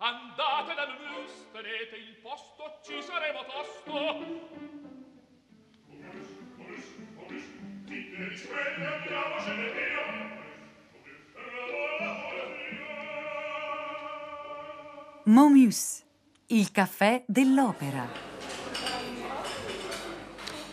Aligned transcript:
Andate 0.00 0.74
dal 0.74 0.96
mus, 1.00 1.50
tenete 1.50 1.96
il 1.96 2.14
posto, 2.22 2.78
ci 2.84 3.02
saremo 3.02 3.44
tosto. 3.46 3.92
Ne 9.56 9.72
via. 9.72 9.98
Momus, 15.24 16.04
il 16.46 16.70
caffè 16.70 17.24
dell'opera. 17.26 18.27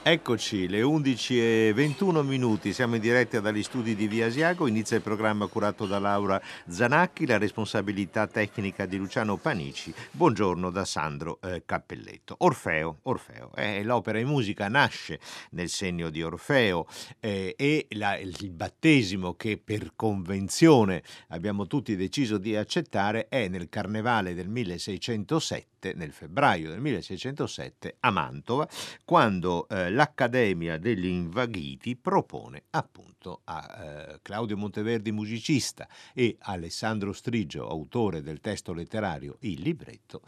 Eccoci, 0.07 0.67
le 0.67 0.83
11 0.83 1.39
e 1.39 1.71
21 1.73 2.21
minuti, 2.21 2.73
siamo 2.73 2.93
in 2.93 3.01
diretta 3.01 3.39
dagli 3.39 3.63
studi 3.63 3.95
di 3.95 4.07
Via 4.07 4.27
Asiago, 4.27 4.67
inizia 4.67 4.97
il 4.97 5.01
programma 5.01 5.47
curato 5.47 5.87
da 5.87 5.97
Laura 5.97 6.39
Zanacchi, 6.67 7.25
la 7.25 7.39
responsabilità 7.39 8.27
tecnica 8.27 8.85
di 8.85 8.97
Luciano 8.97 9.35
Panici. 9.37 9.91
Buongiorno 10.11 10.69
da 10.69 10.85
Sandro 10.85 11.39
eh, 11.41 11.63
Cappelletto. 11.65 12.35
Orfeo, 12.37 12.99
Orfeo, 13.01 13.49
eh, 13.55 13.81
l'opera 13.83 14.19
in 14.19 14.27
musica 14.27 14.67
nasce 14.67 15.19
nel 15.53 15.69
segno 15.69 16.11
di 16.11 16.21
Orfeo 16.21 16.85
eh, 17.19 17.55
e 17.57 17.87
la, 17.95 18.15
il 18.19 18.51
battesimo 18.51 19.33
che 19.33 19.57
per 19.57 19.93
convenzione 19.95 21.01
abbiamo 21.29 21.65
tutti 21.65 21.95
deciso 21.95 22.37
di 22.37 22.55
accettare 22.55 23.27
è 23.27 23.47
nel 23.47 23.69
carnevale 23.69 24.35
del 24.35 24.49
1607 24.49 25.73
nel 25.93 26.11
febbraio 26.11 26.69
del 26.69 26.79
1607 26.79 27.97
a 27.99 28.09
Mantova, 28.09 28.67
quando 29.03 29.67
eh, 29.69 29.91
l'Accademia 29.95 30.77
degli 30.77 31.05
Invaghiti 31.05 31.95
propone 31.95 32.63
appunto 32.71 33.41
a 33.45 33.65
eh, 33.65 34.19
Claudio 34.21 34.57
Monteverdi, 34.57 35.11
musicista, 35.11 35.87
e 36.13 36.35
Alessandro 36.39 37.13
Strigio, 37.13 37.67
autore 37.67 38.21
del 38.21 38.41
testo 38.41 38.73
letterario 38.73 39.37
Il 39.39 39.61
libretto, 39.61 40.21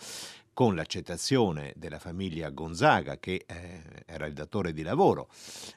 con 0.54 0.74
l'accettazione 0.74 1.74
della 1.76 2.00
famiglia 2.00 2.50
Gonzaga, 2.50 3.20
che 3.20 3.44
eh, 3.46 3.82
era 4.06 4.26
il 4.26 4.34
datore 4.34 4.72
di 4.72 4.84
lavoro 4.84 5.30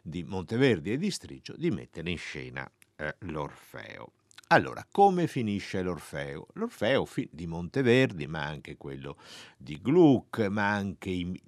di 0.02 0.22
Monteverdi 0.22 0.92
e 0.92 0.96
di 0.96 1.10
Strigio, 1.10 1.54
di 1.56 1.70
mettere 1.70 2.10
in 2.10 2.18
scena 2.18 2.70
eh, 2.96 3.16
l'Orfeo. 3.18 4.12
Allora, 4.52 4.84
come 4.90 5.26
finisce 5.26 5.82
l'Orfeo? 5.82 6.46
L'Orfeo 6.54 7.06
di 7.30 7.46
Monteverdi, 7.46 8.26
ma 8.26 8.44
anche 8.44 8.76
quello 8.76 9.16
di 9.56 9.80
Gluck, 9.80 10.40
ma 10.48 10.70
anche 10.70 11.10
i, 11.10 11.40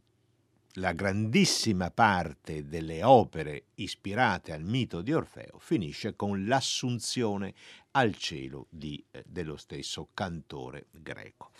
la 0.76 0.92
grandissima 0.92 1.90
parte 1.90 2.66
delle 2.66 3.02
opere 3.02 3.66
ispirate 3.74 4.52
al 4.52 4.62
mito 4.62 5.02
di 5.02 5.12
Orfeo 5.12 5.58
finisce 5.58 6.16
con 6.16 6.46
l'assunzione 6.46 7.54
al 7.92 8.14
cielo 8.16 8.66
di, 8.70 9.02
eh, 9.10 9.22
dello 9.26 9.56
stesso 9.56 10.08
cantore 10.14 10.86
greco. 10.90 11.50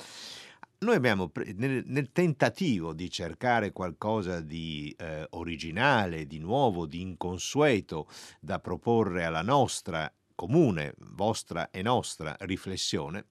Noi 0.78 0.96
abbiamo, 0.96 1.30
nel, 1.54 1.84
nel 1.86 2.10
tentativo 2.10 2.92
di 2.92 3.08
cercare 3.08 3.70
qualcosa 3.70 4.40
di 4.40 4.92
eh, 4.98 5.26
originale, 5.30 6.26
di 6.26 6.38
nuovo, 6.38 6.86
di 6.86 7.00
inconsueto 7.02 8.08
da 8.40 8.58
proporre 8.58 9.24
alla 9.24 9.42
nostra 9.42 10.12
comune, 10.34 10.94
vostra 10.98 11.70
e 11.70 11.82
nostra 11.82 12.36
riflessione, 12.40 13.26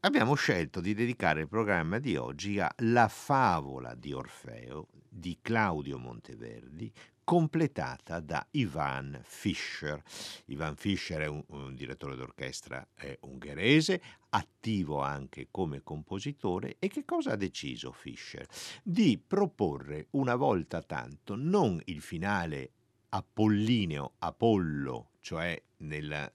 abbiamo 0.00 0.34
scelto 0.34 0.80
di 0.80 0.94
dedicare 0.94 1.42
il 1.42 1.48
programma 1.48 1.98
di 1.98 2.16
oggi 2.16 2.58
alla 2.58 3.08
favola 3.08 3.94
di 3.94 4.12
Orfeo 4.12 4.88
di 5.08 5.38
Claudio 5.42 5.98
Monteverdi, 5.98 6.90
completata 7.22 8.20
da 8.20 8.44
Ivan 8.52 9.20
Fischer. 9.22 10.02
Ivan 10.46 10.76
Fischer 10.76 11.20
è 11.20 11.26
un, 11.26 11.42
un 11.48 11.74
direttore 11.74 12.16
d'orchestra 12.16 12.86
ungherese, 13.20 14.00
attivo 14.30 15.00
anche 15.00 15.48
come 15.50 15.82
compositore 15.82 16.76
e 16.78 16.88
che 16.88 17.04
cosa 17.04 17.32
ha 17.32 17.36
deciso 17.36 17.92
Fischer? 17.92 18.46
Di 18.82 19.22
proporre 19.24 20.06
una 20.10 20.34
volta 20.34 20.82
tanto 20.82 21.34
non 21.36 21.80
il 21.86 22.00
finale 22.00 22.70
apollineo, 23.10 24.14
Apollo, 24.18 25.10
cioè 25.20 25.60
nel 25.78 26.32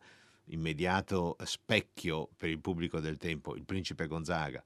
immediato 0.47 1.35
specchio 1.44 2.29
per 2.35 2.50
il 2.50 2.59
pubblico 2.59 3.00
del 3.00 3.17
tempo, 3.17 3.56
il 3.56 3.63
principe 3.63 4.07
Gonzaga, 4.07 4.63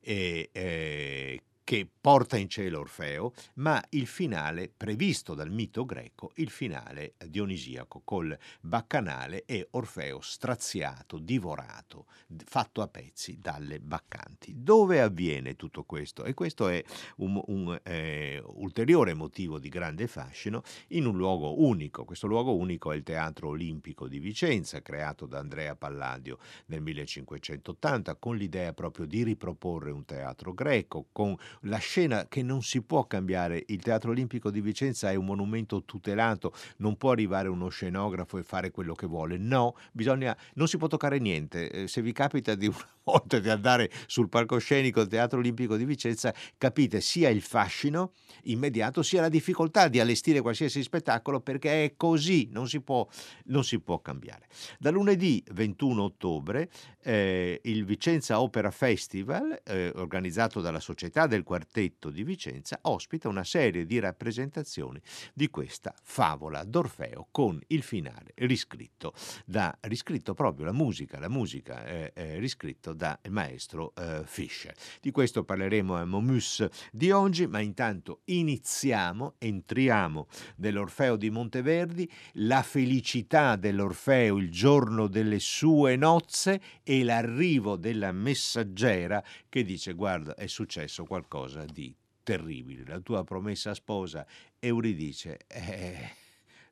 e, 0.00 0.48
eh, 0.52 1.42
che 1.64 1.88
porta 2.00 2.36
in 2.36 2.48
cielo 2.48 2.80
Orfeo, 2.80 3.32
ma 3.54 3.82
il 3.90 4.06
finale 4.06 4.72
previsto 4.74 5.34
dal 5.34 5.50
mito 5.50 5.84
greco, 5.84 6.32
il 6.36 6.50
finale 6.50 7.14
dionisiaco 7.26 8.02
col 8.04 8.36
baccanale 8.60 9.44
e 9.44 9.68
Orfeo 9.72 10.20
straziato, 10.20 11.18
divorato, 11.18 12.06
fatto 12.44 12.82
a 12.82 12.88
pezzi 12.88 13.38
dalle 13.38 13.80
baccanti. 13.80 14.54
Dove 14.56 15.00
avviene 15.00 15.56
tutto 15.56 15.84
questo? 15.84 16.24
E 16.24 16.34
questo 16.34 16.68
è 16.68 16.82
un, 17.16 17.40
un 17.46 17.78
eh, 17.82 18.42
ulteriore 18.46 19.14
motivo 19.14 19.58
di 19.58 19.68
grande 19.68 20.06
fascino 20.06 20.62
in 20.88 21.06
un 21.06 21.16
luogo 21.16 21.62
unico. 21.62 22.04
Questo 22.04 22.26
luogo 22.26 22.54
unico 22.54 22.92
è 22.92 22.96
il 22.96 23.02
Teatro 23.02 23.48
Olimpico 23.48 24.08
di 24.08 24.18
Vicenza, 24.18 24.82
creato 24.82 25.26
da 25.26 25.38
Andrea 25.38 25.76
Palladio 25.76 26.38
nel 26.66 26.80
1580, 26.82 28.16
con 28.16 28.36
l'idea 28.36 28.72
proprio 28.72 29.06
di 29.06 29.22
riproporre 29.22 29.90
un 29.90 30.04
teatro 30.04 30.52
greco, 30.52 31.06
con 31.12 31.36
la 31.62 31.78
scena 31.78 32.26
che 32.28 32.42
non 32.42 32.62
si 32.62 32.82
può 32.82 33.06
cambiare. 33.06 33.64
Il 33.68 33.82
Teatro 33.82 34.10
Olimpico 34.10 34.50
di 34.50 34.60
Vicenza 34.60 35.10
è 35.10 35.14
un 35.14 35.24
monumento 35.24 35.84
tutelato, 35.84 36.52
non 36.78 36.96
può 36.96 37.12
arrivare 37.12 37.48
uno 37.48 37.68
scenografo 37.68 38.38
e 38.38 38.42
fare 38.42 38.70
quello 38.70 38.94
che 38.94 39.06
vuole. 39.06 39.36
No, 39.38 39.76
bisogna, 39.92 40.36
non 40.54 40.68
si 40.68 40.76
può 40.76 40.86
toccare 40.86 41.18
niente. 41.18 41.70
Eh, 41.70 41.88
se 41.88 42.02
vi 42.02 42.12
capita 42.12 42.54
di 42.54 42.66
una 42.70 42.76
volta 43.10 43.38
di 43.38 43.48
andare 43.48 43.90
sul 44.06 44.28
palcoscenico 44.28 45.00
del 45.00 45.08
Teatro 45.08 45.38
Olimpico 45.38 45.76
di 45.76 45.84
Vicenza, 45.84 46.32
capite 46.56 47.00
sia 47.00 47.28
il 47.28 47.42
fascino 47.42 48.12
immediato, 48.44 49.02
sia 49.02 49.20
la 49.20 49.28
difficoltà 49.28 49.88
di 49.88 49.98
allestire 50.00 50.40
qualsiasi 50.40 50.82
spettacolo 50.82 51.40
perché 51.40 51.84
è 51.84 51.94
così, 51.96 52.48
non 52.52 52.68
si 52.68 52.80
può, 52.80 53.06
non 53.46 53.64
si 53.64 53.80
può 53.80 54.00
cambiare. 54.00 54.46
Da 54.78 54.90
lunedì 54.90 55.42
21 55.52 56.02
ottobre 56.02 56.70
eh, 57.02 57.60
il 57.64 57.84
Vicenza 57.84 58.40
Opera 58.40 58.70
Festival, 58.70 59.60
eh, 59.64 59.92
organizzato 59.96 60.60
dalla 60.60 60.80
Società 60.80 61.26
del 61.26 61.42
Quartetto 61.42 62.10
di 62.10 62.22
Vicenza, 62.22 62.78
ospita 62.82 63.28
una 63.28 63.44
serie 63.44 63.84
di 63.84 63.98
rappresentazioni 63.98 65.00
di 65.34 65.48
questa 65.50 65.94
favola 66.02 66.62
d'Orfeo 66.64 67.28
con 67.30 67.60
il 67.68 67.82
finale 67.82 68.32
riscritto, 68.36 69.12
da, 69.44 69.76
riscritto 69.82 70.34
proprio 70.34 70.66
la 70.66 70.72
musica, 70.72 71.18
la 71.18 71.28
musica 71.28 71.84
eh, 71.84 72.12
eh 72.14 72.38
riscritto 73.00 73.06
dal 73.06 73.18
maestro 73.30 73.94
eh, 73.96 74.22
Fischer. 74.24 74.74
Di 75.00 75.10
questo 75.10 75.42
parleremo 75.42 75.96
a 75.96 76.04
Momus 76.04 76.68
di 76.92 77.10
oggi, 77.10 77.46
ma 77.46 77.60
intanto 77.60 78.20
iniziamo, 78.26 79.36
entriamo 79.38 80.28
nell'Orfeo 80.56 81.16
di 81.16 81.30
Monteverdi, 81.30 82.08
la 82.34 82.62
felicità 82.62 83.56
dell'Orfeo 83.56 84.36
il 84.36 84.50
giorno 84.50 85.06
delle 85.06 85.38
sue 85.38 85.96
nozze 85.96 86.60
e 86.82 87.02
l'arrivo 87.02 87.76
della 87.76 88.12
messaggera 88.12 89.24
che 89.48 89.64
dice 89.64 89.94
guarda 89.94 90.34
è 90.34 90.46
successo 90.46 91.04
qualcosa 91.04 91.64
di 91.64 91.94
terribile, 92.22 92.84
la 92.86 93.00
tua 93.00 93.24
promessa 93.24 93.72
sposa 93.72 94.26
Euridice 94.58 95.38
eh, 95.48 96.10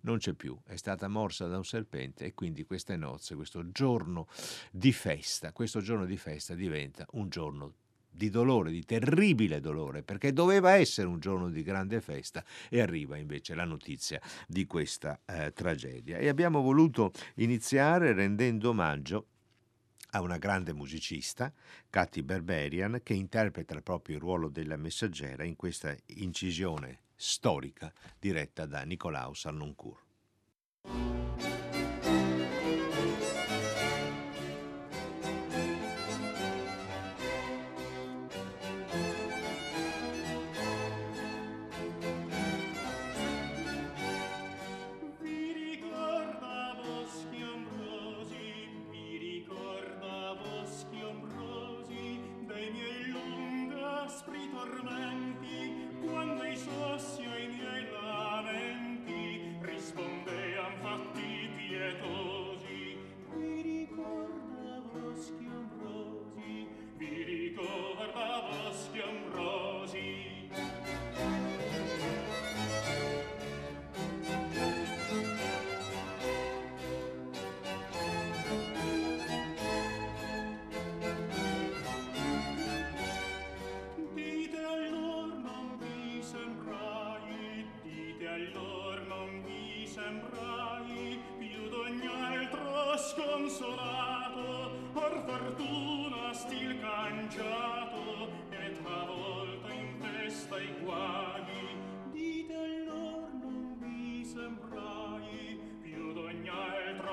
non 0.03 0.19
c'è 0.19 0.35
più, 0.35 0.57
è 0.65 0.77
stata 0.77 1.09
morsa 1.09 1.47
da 1.47 1.57
un 1.57 1.65
serpente 1.65 2.25
e 2.25 2.35
quindi 2.35 2.65
queste 2.65 2.97
nozze, 2.97 3.35
questo 3.35 3.71
giorno 3.71 4.27
di 4.71 4.93
festa, 4.93 5.53
questo 5.53 5.81
giorno 5.81 6.05
di 6.05 6.17
festa 6.17 6.55
diventa 6.55 7.07
un 7.13 7.29
giorno 7.29 7.75
di 8.19 8.31
dolore, 8.31 8.71
di 8.71 8.85
terribile 8.85 9.61
dolore, 9.61 10.03
perché 10.03 10.33
doveva 10.33 10.73
essere 10.73 11.07
un 11.07 11.21
giorno 11.21 11.51
di 11.51 11.63
grande 11.63 12.01
festa 12.01 12.45
e 12.69 12.81
arriva 12.81 13.17
invece 13.17 13.55
la 13.55 13.65
notizia 13.65 14.21
di 14.47 14.67
questa 14.67 15.21
eh, 15.25 15.53
tragedia. 15.53 16.19
E 16.19 16.29
abbiamo 16.29 16.61
voluto 16.61 17.13
iniziare 17.37 18.13
rendendo 18.13 18.71
omaggio 18.71 19.27
a 20.13 20.21
una 20.21 20.39
grande 20.39 20.73
musicista, 20.73 21.53
Cathy 21.91 22.23
Berberian, 22.23 23.01
che 23.03 23.15
interpreta 23.15 23.81
proprio 23.83 24.17
il 24.17 24.23
ruolo 24.23 24.49
della 24.49 24.77
messaggera 24.77 25.45
in 25.45 25.55
questa 25.55 25.95
incisione 26.07 27.03
storica 27.19 27.93
diretta 28.21 28.67
da 28.67 28.85
Nicolaus 28.85 29.45
Arnoncourt. 29.47 30.08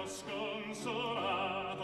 sconsolato. 0.07 1.83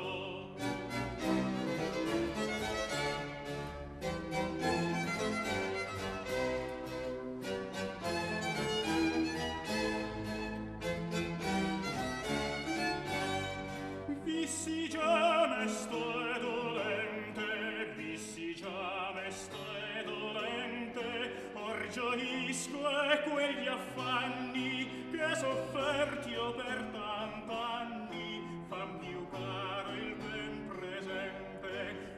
Vissi 14.23 14.87
già 14.89 15.47
mesto 15.47 15.97
e 15.97 16.39
dolente 16.39 17.93
Vissi 17.95 18.55
già 18.55 19.11
mesto 19.15 19.55
e 19.97 20.03
dolente 20.03 21.49
Or 21.53 21.87
gioisco 21.89 22.89
e 23.11 23.21
quegli 23.23 23.67
affanni 23.67 24.87
che 25.11 25.35
sofferti 25.35 26.35
ho 26.35 26.53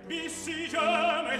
Missi 0.08 0.68
jamais 0.70 1.40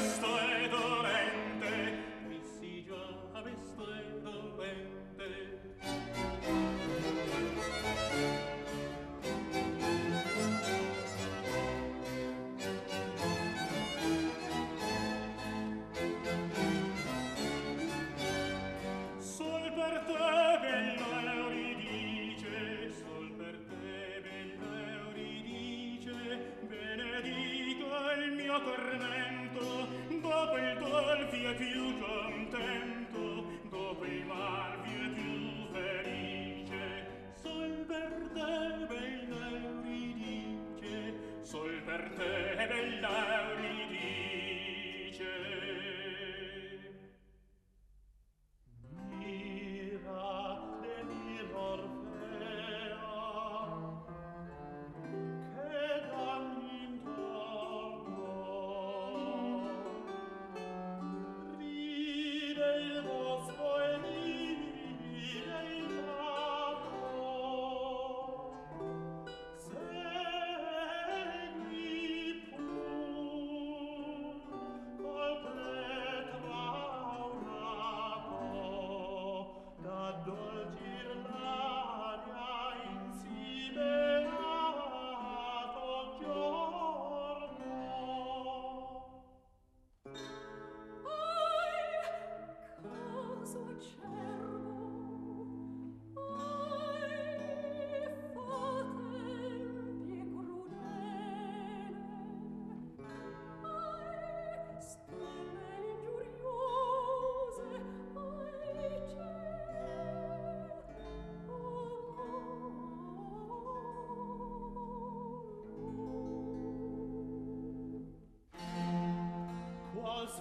als 120.24 120.40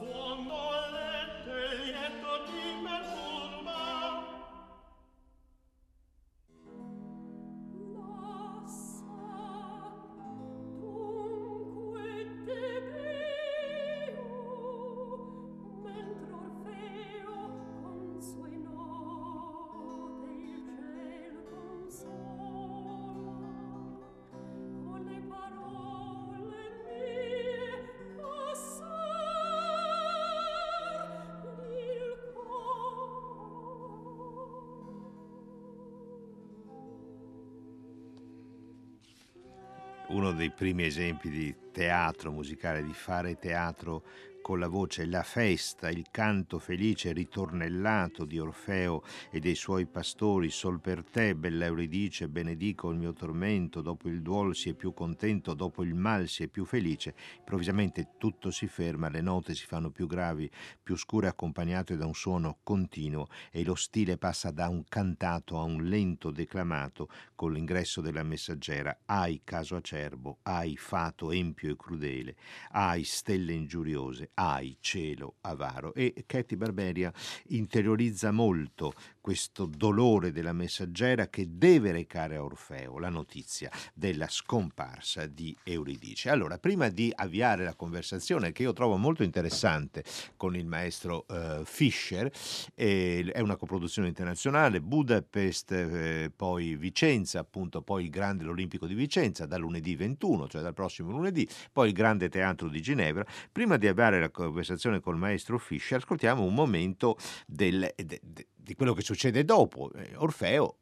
uno 40.12 40.32
dei 40.32 40.50
primi 40.50 40.84
esempi 40.84 41.30
di 41.30 41.54
teatro 41.72 42.30
musicale, 42.30 42.82
di 42.82 42.92
fare 42.92 43.38
teatro 43.38 44.02
con 44.42 44.58
la 44.58 44.66
voce 44.66 45.06
La 45.06 45.22
festa, 45.22 45.88
il 45.88 46.08
canto 46.10 46.58
felice 46.58 47.12
ritornellato 47.12 48.24
di 48.24 48.38
Orfeo 48.38 49.02
e 49.30 49.38
dei 49.38 49.54
suoi 49.54 49.86
pastori, 49.86 50.50
Sol 50.50 50.80
per 50.80 51.04
te, 51.04 51.34
bella 51.34 51.64
Euridice, 51.66 52.28
benedico 52.28 52.90
il 52.90 52.98
mio 52.98 53.12
tormento, 53.14 53.80
dopo 53.80 54.08
il 54.08 54.20
duol 54.20 54.54
si 54.54 54.70
è 54.70 54.74
più 54.74 54.92
contento, 54.92 55.54
dopo 55.54 55.84
il 55.84 55.94
mal 55.94 56.26
si 56.28 56.42
è 56.42 56.48
più 56.48 56.64
felice, 56.64 57.14
improvvisamente 57.38 58.16
tutto 58.18 58.50
si 58.50 58.66
ferma, 58.66 59.08
le 59.08 59.20
note 59.20 59.54
si 59.54 59.64
fanno 59.64 59.90
più 59.90 60.06
gravi, 60.06 60.50
più 60.82 60.96
scure 60.96 61.28
accompagnate 61.28 61.96
da 61.96 62.04
un 62.04 62.14
suono 62.14 62.58
continuo 62.62 63.28
e 63.50 63.64
lo 63.64 63.76
stile 63.76 64.18
passa 64.18 64.50
da 64.50 64.68
un 64.68 64.84
cantato 64.88 65.58
a 65.58 65.62
un 65.62 65.84
lento 65.84 66.30
declamato 66.32 67.08
con 67.36 67.52
l'ingresso 67.52 68.00
della 68.00 68.24
messaggera, 68.24 69.02
ai 69.06 69.42
caso 69.44 69.76
acerbo, 69.76 70.38
ai 70.42 70.76
fato 70.76 71.30
empio 71.30 71.70
e 71.70 71.76
crudele, 71.76 72.36
ai 72.72 73.04
stelle 73.04 73.52
ingiuriose, 73.52 74.30
hai 74.34 74.76
cielo 74.80 75.36
avaro. 75.42 75.94
E 75.94 76.24
Katy 76.26 76.56
Barberia 76.56 77.12
interiorizza 77.48 78.30
molto 78.30 78.92
questo 79.22 79.66
dolore 79.66 80.32
della 80.32 80.52
messaggera 80.52 81.28
che 81.28 81.46
deve 81.48 81.92
recare 81.92 82.36
a 82.36 82.42
Orfeo 82.42 82.98
la 82.98 83.08
notizia 83.08 83.70
della 83.94 84.26
scomparsa 84.28 85.26
di 85.26 85.56
Euridice. 85.62 86.28
Allora, 86.28 86.58
prima 86.58 86.88
di 86.88 87.10
avviare 87.14 87.64
la 87.64 87.74
conversazione 87.74 88.50
che 88.50 88.64
io 88.64 88.72
trovo 88.72 88.96
molto 88.96 89.22
interessante 89.22 90.02
con 90.36 90.56
il 90.56 90.66
maestro 90.66 91.24
uh, 91.28 91.64
Fischer, 91.64 92.30
eh, 92.74 93.30
è 93.32 93.40
una 93.40 93.56
coproduzione 93.56 94.08
internazionale, 94.08 94.80
Budapest, 94.80 95.70
eh, 95.70 96.32
poi 96.34 96.74
Vicenza, 96.74 97.38
appunto 97.38 97.80
poi 97.80 98.04
il 98.04 98.10
Grande 98.10 98.44
Olimpico 98.44 98.86
di 98.86 98.94
Vicenza 98.94 99.46
da 99.46 99.56
lunedì 99.56 99.94
21, 99.94 100.48
cioè 100.48 100.62
dal 100.62 100.74
prossimo 100.74 101.12
lunedì, 101.12 101.48
poi 101.72 101.88
il 101.88 101.94
Grande 101.94 102.28
Teatro 102.28 102.68
di 102.68 102.82
Ginevra. 102.82 103.24
Prima 103.52 103.76
di 103.76 103.86
avviare 103.86 104.18
la 104.18 104.30
conversazione 104.30 104.98
col 104.98 105.16
maestro 105.16 105.58
Fischer, 105.58 105.98
ascoltiamo 105.98 106.42
un 106.42 106.54
momento 106.54 107.16
del, 107.46 107.88
de, 107.94 108.20
de, 108.20 108.46
di 108.62 108.74
quello 108.74 108.94
che 108.94 109.02
succede 109.02 109.44
dopo. 109.44 109.92
Eh, 109.92 110.14
Orfeo 110.16 110.78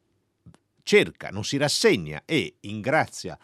cerca, 0.83 1.29
non 1.29 1.43
si 1.43 1.57
rassegna 1.57 2.23
e 2.25 2.57
in 2.61 2.81
grazia 2.81 3.37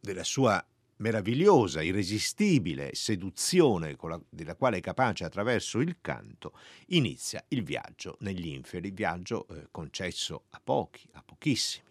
della 0.00 0.24
sua 0.24 0.64
meravigliosa, 0.96 1.82
irresistibile 1.82 2.94
seduzione 2.94 3.96
la, 4.00 4.20
della 4.28 4.54
quale 4.54 4.78
è 4.78 4.80
capace 4.80 5.24
attraverso 5.24 5.80
il 5.80 5.98
canto, 6.00 6.56
inizia 6.88 7.44
il 7.48 7.62
viaggio 7.62 8.16
negli 8.20 8.46
inferi, 8.46 8.90
viaggio 8.90 9.46
eh, 9.48 9.68
concesso 9.70 10.44
a 10.50 10.60
pochi, 10.62 11.08
a 11.12 11.22
pochissimi. 11.22 11.84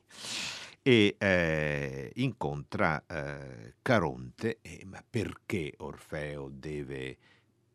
E 0.85 1.15
eh, 1.17 2.11
incontra 2.15 3.05
eh, 3.07 3.75
Caronte, 3.81 4.59
ma 4.85 5.03
perché 5.07 5.73
Orfeo 5.77 6.49
deve 6.49 7.17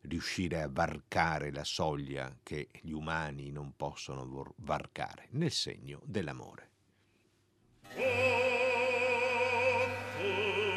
riuscire 0.08 0.62
a 0.62 0.68
varcare 0.68 1.52
la 1.52 1.64
soglia 1.64 2.36
che 2.42 2.68
gli 2.80 2.92
umani 2.92 3.50
non 3.52 3.74
possono 3.76 4.54
varcare, 4.56 5.28
nel 5.30 5.52
segno 5.52 6.00
dell'amore. 6.04 6.70
Oh, 7.96 8.02
oh. 10.22 10.67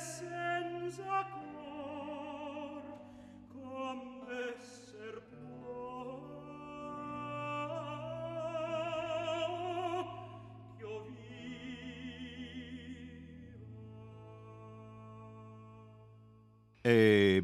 senza 0.00 1.30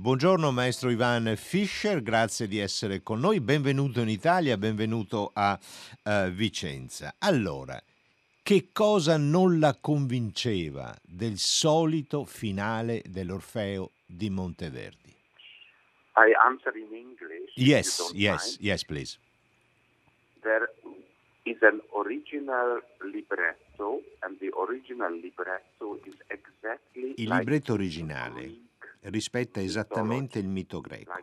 buongiorno 0.06 0.52
maestro 0.52 0.90
Ivan 0.90 1.34
Fischer 1.36 2.00
grazie 2.00 2.46
di 2.46 2.58
essere 2.58 3.02
con 3.02 3.20
noi. 3.20 3.40
Benvenuto 3.40 4.00
in 4.00 4.08
Italia 4.08 4.56
benvenuto 4.56 5.30
a 5.34 5.58
uh, 6.04 6.28
Vicenza. 6.30 7.16
Allora 7.18 7.82
che 8.46 8.68
cosa 8.72 9.16
non 9.16 9.58
la 9.58 9.76
convinceva 9.80 10.96
del 11.02 11.36
solito 11.36 12.24
finale 12.24 13.02
dell'Orfeo 13.04 13.90
di 14.06 14.30
Monteverdi? 14.30 15.12
I 16.14 16.32
answer 16.46 16.76
in 16.76 16.94
English. 16.94 17.50
Yes, 17.56 18.12
yes, 18.14 18.50
mind. 18.50 18.60
yes, 18.60 18.84
please. 18.84 19.18
There 20.42 20.70
is 21.42 21.56
an 21.62 21.80
original 21.92 22.84
libretto, 23.02 24.02
and 24.20 24.38
the 24.38 24.52
original 24.56 25.12
libretto 25.12 25.98
is 26.04 26.14
exactly 26.28 27.14
Il 27.16 27.28
libretto 27.28 27.72
originale 27.72 28.60
rispetta 29.00 29.60
esattamente 29.60 30.38
il 30.38 30.46
mito 30.46 30.80
greco. 30.80 31.18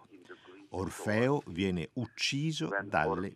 Orfeo 0.72 1.42
viene 1.46 1.88
ucciso 1.94 2.70
dalle 2.84 3.32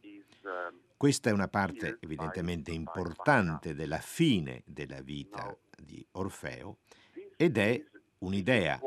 is, 0.00 0.24
um, 0.44 0.84
Questa 0.96 1.28
è 1.28 1.32
una 1.32 1.48
parte 1.48 1.98
evidentemente 2.00 2.70
importante 2.72 3.74
della 3.74 3.98
fine 3.98 4.62
della 4.64 5.02
vita 5.02 5.54
di 5.76 6.04
Orfeo 6.12 6.78
ed 7.36 7.58
è 7.58 7.84
un'idea 8.20 8.80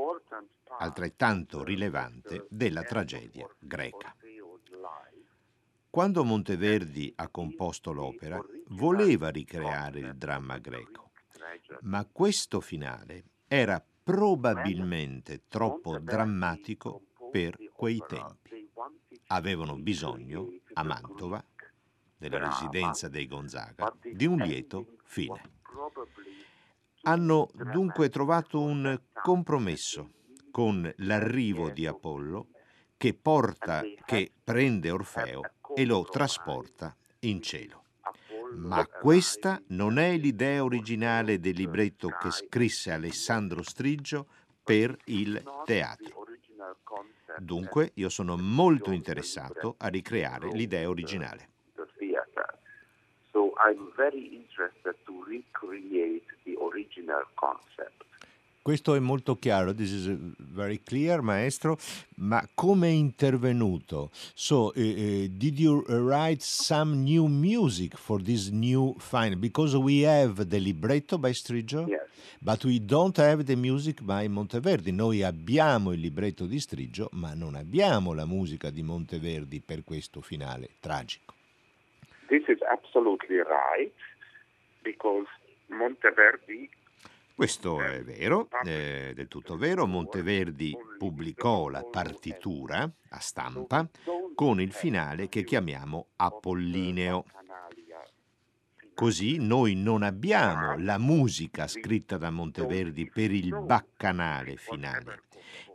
altrettanto 0.80 1.64
rilevante 1.64 2.48
della 2.50 2.82
tragedia 2.82 3.48
greca. 3.60 4.16
Quando 5.92 6.24
Monteverdi 6.24 7.14
ha 7.16 7.28
composto 7.30 7.92
l'opera, 7.92 8.44
voleva 8.70 9.30
ricreare 9.30 10.00
il 10.00 10.16
dramma 10.16 10.58
greco, 10.58 11.12
ma 11.82 12.04
questo 12.06 12.60
finale 12.60 13.24
era 13.48 13.84
probabilmente 14.04 15.44
troppo 15.48 16.00
drammatico 16.00 17.04
per 17.32 17.56
quei 17.76 18.02
tempi. 18.08 18.68
Avevano 19.28 19.76
bisogno, 19.78 20.48
a 20.74 20.84
Mantova, 20.84 21.44
della 22.20 22.38
residenza 22.38 23.08
dei 23.08 23.26
Gonzaga, 23.28 23.92
di 24.04 24.26
un 24.26 24.38
lieto 24.38 24.98
fine. 25.04 25.42
Hanno 27.04 27.50
dunque 27.72 28.10
trovato 28.10 28.60
un 28.60 29.00
compromesso 29.24 30.12
con 30.52 30.92
l'arrivo 30.98 31.70
di 31.70 31.88
Apollo 31.88 32.48
che 32.98 33.14
porta, 33.14 33.82
che 34.06 34.32
prende 34.44 34.92
Orfeo 34.92 35.42
e 35.74 35.86
lo 35.86 36.04
trasporta 36.04 36.94
in 37.20 37.42
cielo. 37.42 37.84
Ma 38.56 38.86
questa 38.86 39.62
non 39.68 39.98
è 39.98 40.18
l'idea 40.18 40.64
originale 40.64 41.40
del 41.40 41.56
libretto 41.56 42.10
che 42.20 42.32
scrisse 42.32 42.92
Alessandro 42.92 43.64
Striggio 43.64 44.28
per 44.62 44.98
il 45.06 45.42
teatro. 45.64 46.26
Dunque 47.38 47.92
io 47.94 48.10
sono 48.10 48.36
molto 48.36 48.92
interessato 48.92 49.76
a 49.78 49.88
ricreare 49.88 50.50
l'idea 50.52 50.90
originale. 50.90 51.50
So 53.32 53.54
I'm 53.60 53.92
very 53.96 54.26
interested 54.34 54.96
to 55.06 55.24
recreate 55.28 56.24
the 56.46 56.56
original 56.62 57.24
concept. 57.36 58.06
Questo 58.62 58.94
è 58.94 59.00
molto 59.00 59.36
chiaro, 59.36 59.74
this 59.74 59.92
is 59.92 60.06
uh, 60.08 60.18
very 60.38 60.82
clear, 60.84 61.22
maestro, 61.22 61.78
ma 62.18 62.48
come 62.54 62.88
è 62.90 62.92
intervenuto? 62.92 64.12
So, 64.36 64.74
eh, 64.74 65.24
eh, 65.24 65.30
did 65.32 65.58
you 65.58 65.84
write 65.88 66.44
some 66.44 66.98
new 67.02 67.26
music 67.28 67.96
for 67.96 68.22
this 68.22 68.50
new 68.50 68.94
final? 69.00 69.38
Because 69.38 69.76
we 69.76 70.06
have 70.06 70.46
the 70.46 70.60
libretto 70.60 71.18
by 71.18 71.32
Striggio, 71.34 71.88
Yes. 71.88 72.02
but 72.42 72.64
we 72.66 72.80
don't 72.84 73.18
have 73.18 73.46
the 73.46 73.56
music 73.56 74.02
by 74.04 74.28
Monteverdi. 74.28 74.92
Noi 74.92 75.24
abbiamo 75.24 75.92
il 75.94 76.02
libretto 76.02 76.46
di 76.46 76.60
Striggio, 76.60 77.10
ma 77.14 77.34
non 77.34 77.56
abbiamo 77.56 78.14
la 78.14 78.26
musica 78.26 78.70
di 78.70 78.84
Monteverdi 78.84 79.62
per 79.62 79.84
questo 79.84 80.22
finale 80.22 80.72
tragico. 80.80 81.29
This 82.30 82.44
is 82.48 82.62
absolutely 82.62 83.38
right 83.38 83.92
because 84.84 85.28
Monteverdi 85.68 86.70
Questo 87.34 87.82
è 87.82 88.04
vero, 88.04 88.50
è 88.64 89.14
del 89.16 89.28
tutto 89.28 89.56
vero. 89.56 89.88
Monteverdi 89.88 90.78
pubblicò 90.98 91.70
la 91.70 91.84
partitura 91.84 92.84
a 92.84 93.20
stampa 93.20 93.88
con 94.36 94.60
il 94.60 94.74
finale 94.74 95.30
che 95.30 95.44
chiamiamo 95.44 96.08
Apollineo. 96.18 97.24
Così 99.00 99.38
noi 99.38 99.76
non 99.76 100.04
abbiamo 100.04 100.78
la 100.78 100.98
musica 100.98 101.70
scritta 101.70 102.18
da 102.18 102.32
Monteverdi 102.32 103.10
per 103.10 103.32
il 103.32 103.58
baccanale 103.64 104.58
finale. 104.58 105.22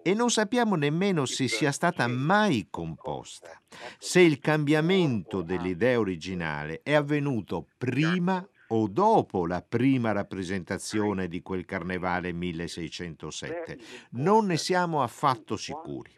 e 0.02 0.12
non 0.12 0.30
sappiamo 0.30 0.74
nemmeno 0.74 1.24
se 1.24 1.48
sia 1.48 1.72
stata 1.72 2.06
mai 2.06 2.66
composta, 2.68 3.58
se 3.96 4.20
il 4.20 4.40
cambiamento 4.40 5.40
dell'idea 5.40 5.98
originale 5.98 6.82
è 6.82 6.92
avvenuto 6.92 7.66
prima 7.78 8.46
o 8.68 8.88
dopo 8.88 9.46
la 9.46 9.62
prima 9.62 10.12
rappresentazione 10.12 11.26
di 11.26 11.40
quel 11.40 11.64
carnevale 11.64 12.30
1607. 12.32 13.78
Non 14.10 14.44
ne 14.44 14.58
siamo 14.58 15.02
affatto 15.02 15.56
sicuri, 15.56 16.10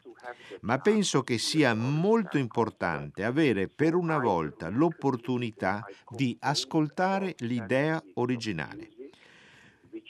ma 0.60 0.78
penso 0.78 1.22
che 1.22 1.38
sia 1.38 1.74
molto 1.74 2.38
importante 2.38 3.24
avere 3.24 3.68
per 3.68 3.94
una 3.94 4.18
volta 4.18 4.68
l'opportunità 4.68 5.84
di 6.10 6.36
ascoltare 6.40 7.34
l'idea 7.38 8.02
originale. 8.14 8.90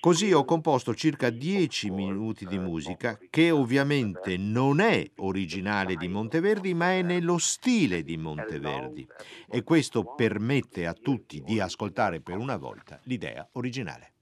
Così 0.01 0.33
ho 0.33 0.45
composto 0.45 0.95
circa 0.95 1.31
10 1.31 1.91
minuti 1.91 2.47
di 2.47 2.59
musica 2.59 3.19
che 3.31 3.51
ovviamente 3.51 4.37
non 4.37 4.81
è 4.81 5.11
originale 5.17 5.97
di 5.97 6.07
Monteverdi, 6.07 6.75
ma 6.75 6.93
è 6.93 7.03
nello 7.03 7.39
stile 7.39 8.03
di 8.03 8.17
Monteverdi 8.17 9.07
e 9.49 9.63
questo 9.63 10.15
permette 10.15 10.87
a 10.87 10.93
tutti 10.93 11.43
di 11.43 11.61
ascoltare 11.61 12.21
per 12.21 12.37
una 12.37 12.57
volta 12.57 13.01
l'idea 13.05 13.49
originale. 13.53 14.13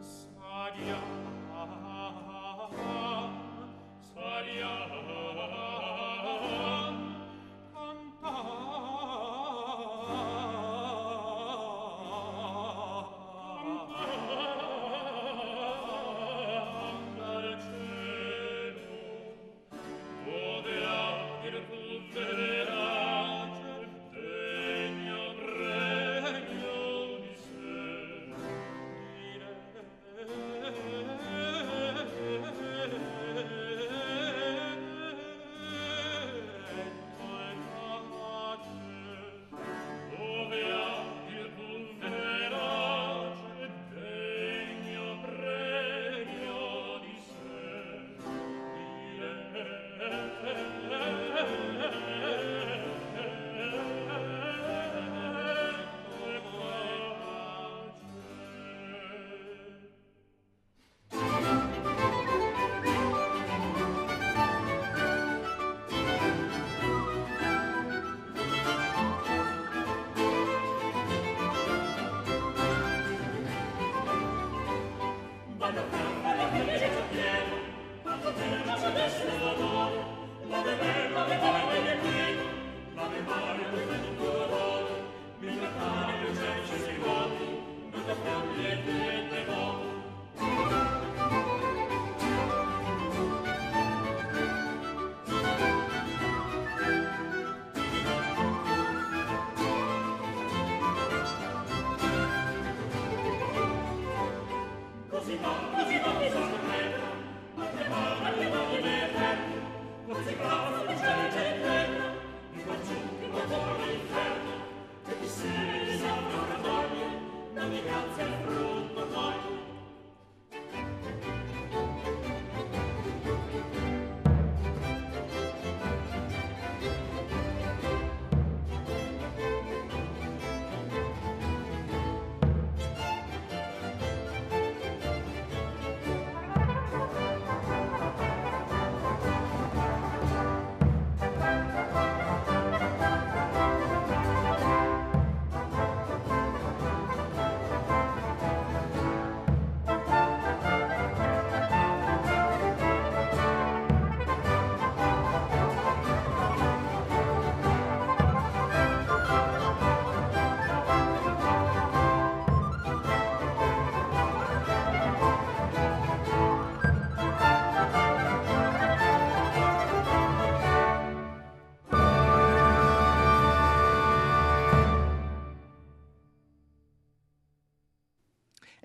Sadia, 0.00 1.17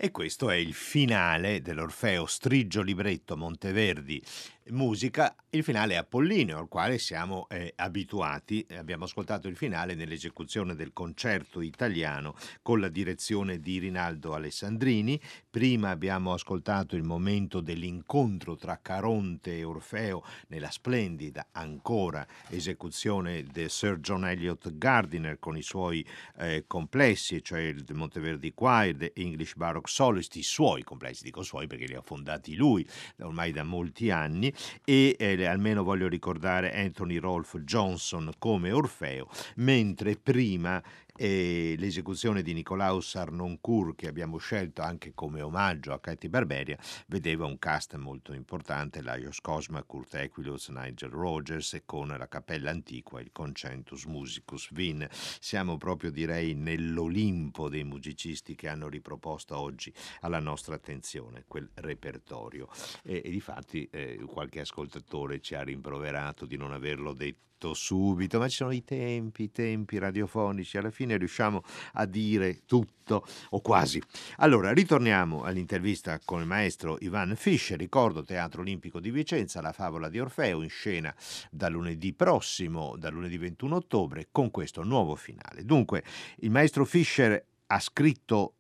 E 0.04 0.12
questo 0.12 0.50
è 0.50 0.56
il 0.56 0.74
finale 0.74 1.62
dell'Orfeo 1.62 2.26
Striggio 2.26 2.82
Libretto 2.82 3.38
Monteverdi 3.38 4.22
musica, 4.69 5.36
il 5.49 5.63
finale 5.63 5.97
Apollineo, 5.97 6.58
al 6.58 6.67
quale 6.67 6.97
siamo 6.97 7.47
eh, 7.49 7.73
abituati. 7.76 8.65
Abbiamo 8.78 9.04
ascoltato 9.04 9.47
il 9.47 9.56
finale 9.56 9.93
nell'esecuzione 9.93 10.76
del 10.76 10.93
concerto 10.93 11.62
italiano 11.62 12.36
con 12.62 12.80
la 12.80 12.88
direzione 12.88 13.60
di 13.60 13.78
Rinaldo 13.80 14.34
Alessandrini. 14.34 15.19
Prima 15.49 15.89
abbiamo 15.89 16.34
ascoltato 16.34 16.95
il 16.95 17.04
momento 17.04 17.60
dell'incontro 17.60 18.56
tra 18.56 18.80
Caronte 18.82 19.58
e 19.58 19.63
Orfeo 19.63 20.23
nella 20.47 20.71
splendida 20.71 21.47
ancora 21.52 22.26
esecuzione 22.49 23.43
di 23.43 23.67
Sir 23.69 23.99
John 23.99 24.26
Elliott 24.26 24.76
Gardiner 24.78 25.39
con 25.39 25.58
i 25.58 25.62
suoi 25.62 26.06
eh, 26.38 26.63
complessi, 26.67 27.43
cioè 27.43 27.62
il 27.62 27.86
Monteverdi 27.93 28.54
Choir, 28.54 28.95
The 28.95 29.12
English 29.15 29.56
Baroque 29.56 29.91
Soloist, 29.91 30.36
i 30.36 30.43
suoi 30.43 30.84
complessi, 30.84 31.23
dico 31.23 31.43
suoi 31.43 31.67
perché 31.67 31.86
li 31.86 31.95
ha 31.95 32.02
fondati 32.02 32.56
lui 32.56 32.88
ormai 33.19 33.52
da 33.52 33.63
molti 33.63 34.10
anni 34.10 34.53
e 34.84 35.16
eh, 35.18 35.46
almeno 35.46 35.84
voglio 35.84 36.08
ricordare 36.08 36.74
Anthony 36.74 37.18
Rolfe 37.18 37.63
Johnson 37.63 38.32
come 38.38 38.72
Orfeo, 38.72 39.28
mentre 39.56 40.16
prima 40.16 40.82
e 41.15 41.76
l'esecuzione 41.78 42.41
di 42.41 42.54
Nicolaus 42.54 43.15
Arnoncourt 43.15 43.95
che 43.95 44.08
abbiamo 44.08 44.38
scelto 44.38 44.82
anche 44.82 45.13
come 45.13 45.41
omaggio 45.41 45.93
a 45.93 45.99
Katy 45.99 46.28
Barberia 46.28 46.78
vedeva 47.08 47.45
un 47.45 47.60
cast 47.60 47.95
molto 47.95 48.34
importante 48.34 49.02
Laios 49.02 49.39
Cosma, 49.41 49.84
Kurt 49.84 50.15
Equilus, 50.15 50.69
Nigel 50.69 51.10
Rogers 51.10 51.73
e 51.73 51.84
con 51.86 52.08
la 52.08 52.28
Cappella 52.28 52.71
Antiqua 52.71 53.21
il 53.21 53.32
Concentus 53.32 54.06
Musicus 54.06 54.71
Wien 54.71 55.08
siamo 55.39 55.78
proprio 55.78 56.12
direi 56.12 56.54
nell'Olimpo 56.54 57.69
dei 57.69 57.84
musicisti 57.84 58.56
che 58.56 58.67
hanno 58.67 58.88
riproposto 58.88 59.58
oggi 59.58 59.93
alla 60.21 60.39
nostra 60.39 60.76
attenzione 60.76 61.43
quel 61.47 61.69
repertorio. 61.76 62.67
E, 63.04 63.21
e 63.23 63.30
difatti 63.30 63.88
eh, 63.91 64.23
qualche 64.26 64.62
ascoltatore 64.62 65.39
ci 65.41 65.56
ha 65.56 65.62
rimproverato 65.62 66.45
di 66.45 66.58
non 66.58 66.71
averlo 66.71 67.13
detto 67.13 67.73
subito, 67.73 68.39
ma 68.39 68.49
ci 68.49 68.58
sono 68.58 68.71
i 68.71 68.84
tempi, 68.84 69.43
i 69.43 69.52
tempi 69.52 69.97
radiofonici, 69.97 70.78
alla 70.78 70.91
fine 70.91 71.03
riusciamo 71.12 71.62
a 71.94 72.06
dire 72.06 72.62
tutto 72.66 73.26
o 73.50 73.62
quasi. 73.62 74.02
Allora, 74.38 74.72
ritorniamo 74.72 75.44
all'intervista 75.44 76.20
con 76.24 76.42
il 76.42 76.48
maestro 76.48 76.98
Ivan 77.02 77.36
Fischer, 77.36 77.78
ricordo 77.78 78.24
Teatro 78.24 78.62
Olimpico 78.62 79.00
di 79.00 79.12
Vicenza, 79.12 79.62
la 79.62 79.74
favola 79.74 80.10
di 80.10 80.20
Orfeo 80.20 80.62
in 80.62 80.70
scena 80.70 81.13
da 81.52 81.68
lunedì 81.70 82.13
prossimo, 82.13 82.96
da 82.98 83.10
lunedì 83.10 83.38
21 83.38 83.76
ottobre, 83.76 84.28
con 84.32 84.52
questo 84.52 84.84
nuovo 84.84 85.16
finale. 85.16 85.66
Dunque, 85.66 86.04
il 86.38 86.52
maestro 86.52 86.86
Fischer 86.86 87.44
ha 87.68 87.80
scritto 87.80 88.54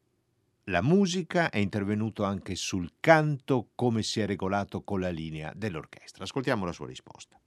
la 0.67 0.81
musica, 0.81 1.49
è 1.49 1.57
intervenuto 1.57 2.23
anche 2.23 2.55
sul 2.55 2.93
canto, 2.99 3.69
come 3.75 4.01
si 4.01 4.21
è 4.21 4.25
regolato 4.25 4.81
con 4.81 4.99
la 4.99 5.09
linea 5.09 5.51
dell'orchestra. 5.55 6.23
Ascoltiamo 6.23 6.65
la 6.65 6.71
sua 6.71 6.87
risposta. 6.87 7.37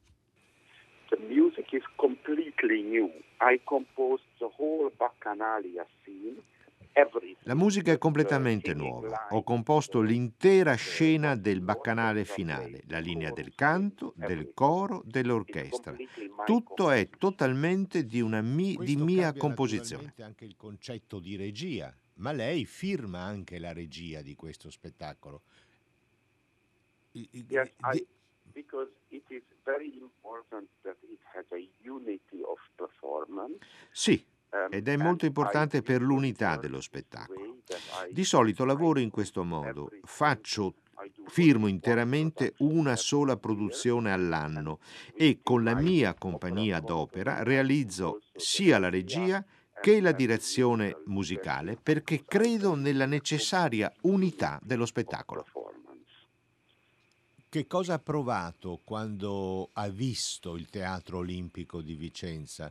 The 1.08 1.18
music 1.28 1.72
is 1.72 1.84
completely 1.96 2.82
new. 2.82 3.10
I 3.40 3.60
composed 3.64 4.24
the 4.38 4.48
whole 4.56 4.90
Bacchanalia 4.96 5.86
scene. 6.00 6.42
La 7.42 7.54
musica 7.54 7.92
è 7.92 7.98
completamente 7.98 8.72
nuova. 8.72 9.26
Ho 9.32 9.42
composto 9.42 10.00
l'intera 10.00 10.74
scena 10.76 11.36
del 11.36 11.60
baccanale 11.60 12.24
finale, 12.24 12.84
la 12.86 13.00
linea 13.00 13.32
del 13.32 13.54
canto, 13.54 14.14
del 14.16 14.52
coro, 14.54 15.02
dell'orchestra. 15.04 15.94
Tutto 16.46 16.90
è 16.90 17.10
totalmente 17.10 18.06
di, 18.06 18.22
una 18.22 18.40
mi, 18.40 18.78
di 18.80 18.96
mia 18.96 19.34
composizione. 19.34 20.14
anche 20.20 20.46
il 20.46 20.56
concetto 20.56 21.18
di 21.18 21.36
regia, 21.36 21.94
ma 22.14 22.32
lei 22.32 22.64
firma 22.64 23.20
anche 23.20 23.58
la 23.58 23.74
regia 23.74 24.22
di 24.22 24.34
questo 24.34 24.70
spettacolo. 24.70 25.42
Yes, 27.12 27.72
I, 27.92 28.06
Sì, 33.90 34.24
um, 34.50 34.68
ed 34.70 34.88
è 34.88 34.96
molto 34.96 35.26
importante 35.26 35.82
per 35.82 36.00
l'unità 36.00 36.56
dello 36.56 36.80
spettacolo. 36.80 37.58
Di 38.10 38.24
solito 38.24 38.64
lavoro 38.64 39.00
in 39.00 39.10
questo 39.10 39.44
modo, 39.44 39.90
faccio 40.04 40.74
firmo 41.26 41.66
interamente 41.66 42.54
una 42.58 42.96
sola 42.96 43.36
produzione 43.36 44.12
all'anno 44.12 44.78
e 45.14 45.40
con 45.42 45.62
la 45.62 45.74
mia 45.74 46.14
compagnia 46.14 46.80
d'opera 46.80 47.42
realizzo 47.42 48.20
sia 48.34 48.78
la 48.78 48.88
regia 48.88 49.44
che 49.80 50.00
la 50.00 50.12
direzione 50.12 51.02
musicale 51.06 51.78
perché 51.80 52.24
credo 52.24 52.74
nella 52.74 53.06
necessaria 53.06 53.92
unità 54.02 54.58
dello 54.62 54.86
spettacolo. 54.86 55.44
Che 57.56 57.66
cosa 57.66 57.94
ha 57.94 57.98
provato 57.98 58.82
quando 58.84 59.70
ha 59.72 59.88
visto 59.88 60.56
il 60.56 60.68
Teatro 60.68 61.16
Olimpico 61.16 61.80
di 61.80 61.94
Vicenza? 61.94 62.70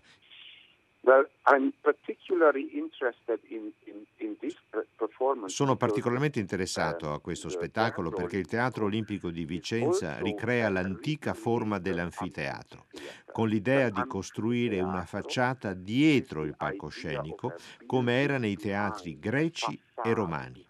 Sono 5.48 5.76
particolarmente 5.76 6.40
interessato 6.40 7.12
a 7.12 7.20
questo 7.20 7.50
spettacolo 7.50 8.12
perché 8.12 8.38
il 8.38 8.46
Teatro 8.46 8.86
Olimpico 8.86 9.32
di 9.32 9.46
Vicenza 9.46 10.20
ricrea 10.20 10.70
l'antica 10.70 11.34
forma 11.34 11.80
dell'anfiteatro, 11.80 12.86
con 13.32 13.48
l'idea 13.48 13.90
di 13.90 14.06
costruire 14.06 14.82
una 14.82 15.06
facciata 15.06 15.74
dietro 15.74 16.44
il 16.44 16.56
palcoscenico 16.56 17.56
come 17.88 18.22
era 18.22 18.38
nei 18.38 18.56
teatri 18.56 19.18
greci 19.18 19.82
e 20.04 20.14
romani 20.14 20.64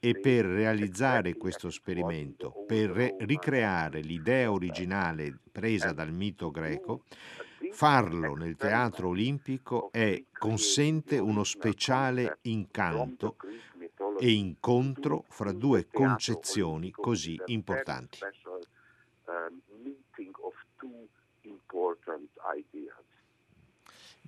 e 0.00 0.18
per 0.18 0.44
realizzare 0.44 1.36
questo 1.36 1.68
esperimento, 1.68 2.64
per 2.66 2.90
re- 2.90 3.16
ricreare 3.18 4.00
l'idea 4.00 4.50
originale 4.50 5.36
presa 5.50 5.92
dal 5.92 6.12
mito 6.12 6.50
greco, 6.50 7.04
farlo 7.72 8.34
nel 8.36 8.56
teatro 8.56 9.08
olimpico 9.08 9.90
è, 9.90 10.22
consente 10.32 11.18
uno 11.18 11.42
speciale 11.42 12.38
incanto 12.42 13.36
e 14.18 14.30
incontro 14.30 15.24
fra 15.28 15.52
due 15.52 15.88
concezioni 15.90 16.90
così 16.92 17.40
importanti. 17.46 18.18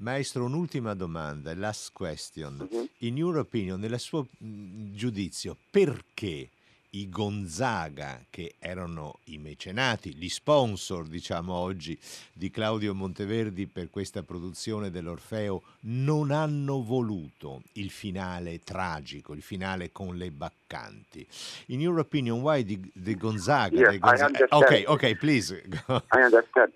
Maestro, 0.00 0.44
un'ultima 0.44 0.94
domanda, 0.94 1.54
last 1.54 1.92
question. 1.92 2.66
Uh-huh. 2.70 2.88
In 3.00 3.18
your 3.18 3.36
opinion, 3.36 3.78
nel 3.78 3.98
suo 3.98 4.28
mm, 4.42 4.94
giudizio, 4.94 5.54
perché 5.70 6.48
i 6.92 7.08
Gonzaga, 7.10 8.24
che 8.30 8.54
erano 8.58 9.18
i 9.24 9.36
mecenati, 9.36 10.14
gli 10.14 10.30
sponsor, 10.30 11.06
diciamo 11.06 11.52
oggi, 11.52 11.98
di 12.32 12.50
Claudio 12.50 12.94
Monteverdi 12.94 13.66
per 13.66 13.90
questa 13.90 14.22
produzione 14.22 14.90
dell'Orfeo, 14.90 15.62
non 15.80 16.30
hanno 16.30 16.82
voluto 16.82 17.60
il 17.72 17.90
finale 17.90 18.60
tragico, 18.60 19.34
il 19.34 19.42
finale 19.42 19.92
con 19.92 20.16
le 20.16 20.30
baccanti. 20.30 21.26
In 21.66 21.80
your 21.80 21.98
opinion, 21.98 22.40
why 22.40 22.64
the, 22.64 22.80
the 22.94 23.14
Gonzaga? 23.16 23.76
Yes, 23.76 23.90
the 23.90 23.98
Gonzaga? 23.98 24.46
Okay, 24.48 24.84
okay, 24.86 25.14
please. 25.14 25.52
I 25.88 26.22
understand. 26.22 26.72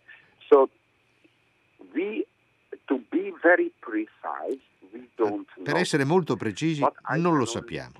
So 0.46 0.68
we 1.94 2.26
per 5.62 5.76
essere 5.76 6.04
molto 6.04 6.36
precisi, 6.36 6.82
non 7.16 7.36
lo 7.36 7.44
sappiamo. 7.44 7.92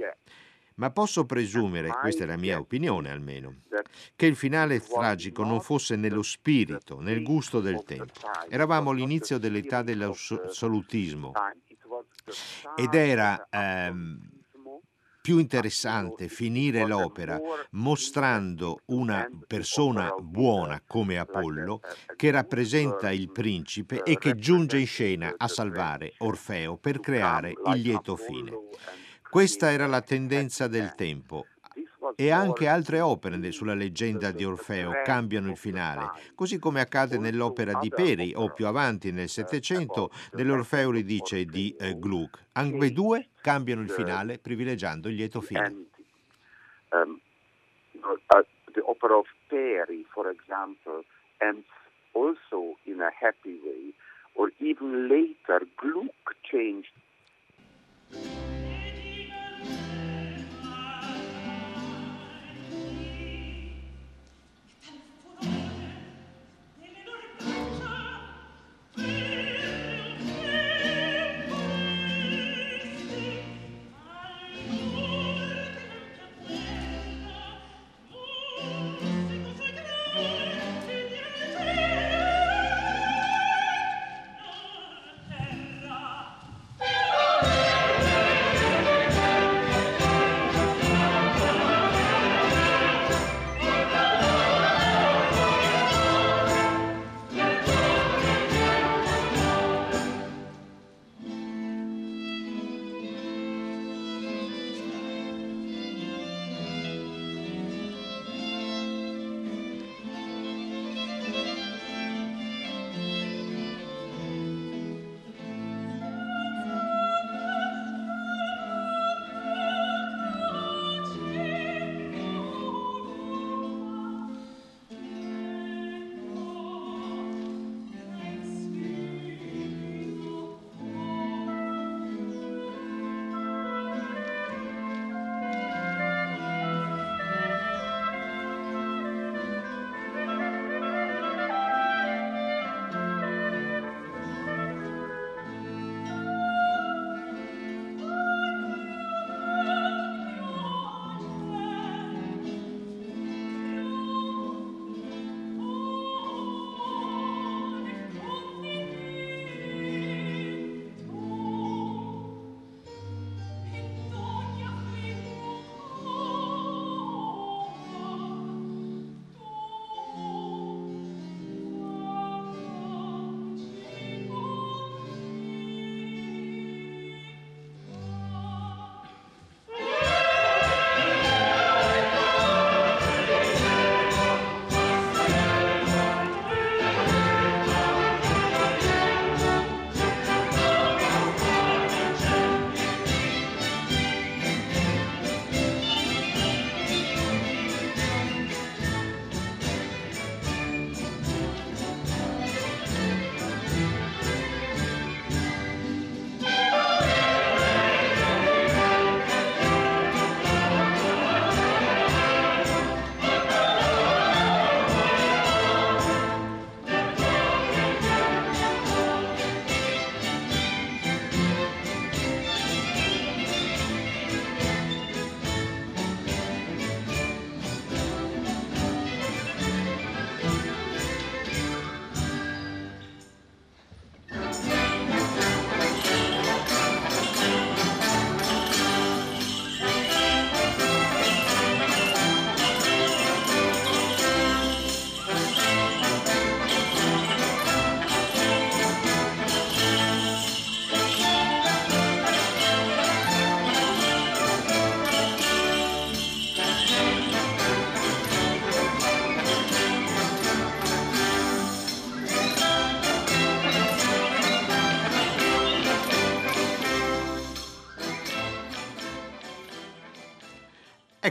Ma 0.76 0.90
posso 0.90 1.24
presumere, 1.24 1.88
questa 1.90 2.24
è 2.24 2.26
la 2.26 2.37
mia 2.37 2.59
opinione 2.59 3.11
almeno, 3.11 3.62
che 4.16 4.26
il 4.26 4.35
finale 4.35 4.80
tragico 4.80 5.44
non 5.44 5.61
fosse 5.61 5.96
nello 5.96 6.22
spirito, 6.22 7.00
nel 7.00 7.22
gusto 7.22 7.61
del 7.61 7.85
tempo. 7.85 8.20
Eravamo 8.48 8.90
all'inizio 8.90 9.38
dell'età 9.38 9.83
dell'assolutismo 9.83 11.33
ed 12.76 12.94
era 12.94 13.46
ehm, 13.50 14.34
più 15.24 15.38
interessante 15.38 16.28
finire 16.28 16.84
l'opera 16.84 17.40
mostrando 17.70 18.80
una 18.88 19.26
persona 19.46 20.12
buona 20.20 20.82
come 20.87 21.16
Apollo 21.16 21.80
che 22.14 22.30
rappresenta 22.30 23.10
il 23.10 23.32
principe 23.32 24.02
e 24.02 24.18
che 24.18 24.34
giunge 24.34 24.78
in 24.78 24.87
scena 24.87 25.32
a 25.34 25.48
salvare 25.48 26.12
Orfeo 26.18 26.76
per 26.76 27.00
creare 27.00 27.54
il 27.68 27.80
lieto 27.80 28.16
fine. 28.16 28.52
Questa 29.30 29.72
era 29.72 29.87
la 29.87 30.02
tendenza 30.02 30.68
del 30.68 30.94
tempo 30.94 31.46
e 32.16 32.31
anche 32.31 32.68
altre 32.68 33.00
opere 33.00 33.53
sulla 33.53 33.74
leggenda 33.74 34.31
di 34.31 34.44
Orfeo 34.44 35.03
cambiano 35.05 35.50
il 35.50 35.57
finale, 35.57 36.11
così 36.35 36.59
come 36.59 36.81
accade 36.81 37.18
nell'opera 37.18 37.79
di 37.79 37.90
Peri 37.90 38.33
o 38.35 38.53
più 38.53 38.66
avanti 38.66 39.11
nel 39.12 39.29
Settecento 39.29 40.11
nell'Orfeo 40.33 40.90
ridice 40.90 41.44
di 41.44 41.74
eh, 41.79 41.98
Gluck. 41.98 42.46
Ambedue 42.53 43.31
cambiano 43.40 43.83
il 43.83 43.90
finale 43.90 44.38
privilegiando 44.38 45.09
il 45.09 45.16
lieto 45.16 45.40
fine. 45.40 45.87
Um, 46.90 47.20
uh, 48.03 48.44
the 48.72 48.83
opera 48.85 49.16
of 49.16 49.27
Peri, 49.48 50.07
for 50.12 50.29
example, 50.29 51.03
ends 51.38 51.66
also 52.12 52.77
in 52.85 53.00
a 53.00 53.11
happy 53.20 53.61
way, 53.64 53.92
or 54.35 54.53
even 54.59 55.09
later 55.09 55.66
Gluck 55.77 56.13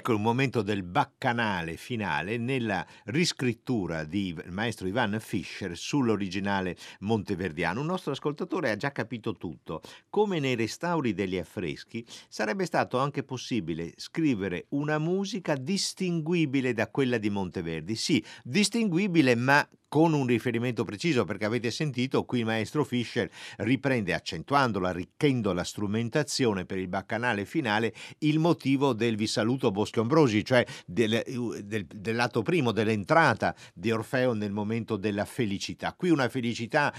Ecco 0.04 0.16
il 0.16 0.20
momento 0.20 0.62
del 0.62 0.84
baccanale 0.84 1.78
finale 1.78 2.36
nella 2.36 2.86
riscrittura 3.06 4.04
di 4.04 4.38
maestro 4.50 4.86
Ivan 4.86 5.18
Fischer 5.22 5.78
sull'originale 5.78 6.76
monteverdiano. 7.00 7.80
Un 7.80 7.86
nostro 7.86 8.12
ascoltatore 8.12 8.70
ha 8.70 8.76
già 8.76 8.92
capito 8.92 9.38
tutto. 9.38 9.82
Come 10.10 10.40
nei 10.40 10.56
restauri 10.56 11.14
degli 11.14 11.38
affreschi, 11.38 12.06
sarebbe 12.28 12.66
stato 12.66 12.98
anche 12.98 13.24
possibile 13.24 13.94
scrivere 13.96 14.66
una 14.72 15.00
musica 15.00 15.56
distinguibile 15.56 16.74
da 16.74 16.90
quella 16.90 17.18
di 17.18 17.30
Monteverdi. 17.30 17.96
Sì, 17.96 18.22
distinguibile, 18.44 19.36
ma 19.36 19.66
con 19.94 20.14
un 20.14 20.26
riferimento 20.26 20.84
preciso, 20.86 21.24
perché 21.24 21.46
avete 21.46 21.70
sentito 21.70 22.26
qui 22.26 22.40
il 22.40 22.46
maestro 22.46 22.84
Fischer 22.84 23.30
riprende 23.58 24.16
accentuandola, 24.16 24.90
arricchendo 24.90 25.54
la 25.54 25.64
strumentazione 25.64 26.66
per 26.66 26.80
il 26.80 26.88
baccanale 26.88 27.46
finale, 27.46 27.94
il 28.20 28.40
motivo 28.40 28.94
del 28.94 29.16
vi 29.16 29.28
saluto 29.28 29.70
Boschi 29.70 30.00
Ambrosi, 30.00 30.44
cioè 30.44 30.66
del, 30.88 31.22
del, 31.64 31.86
del 31.86 32.16
lato 32.16 32.42
primo, 32.42 32.72
dell'entrata 32.72 33.54
di 33.72 33.92
Orfeo 33.92 34.34
nel 34.34 34.52
momento 34.52 34.98
della 34.98 35.26
felicità. 35.26 35.94
Qui 35.94 36.10
una 36.10 36.28
felicità 36.28 36.92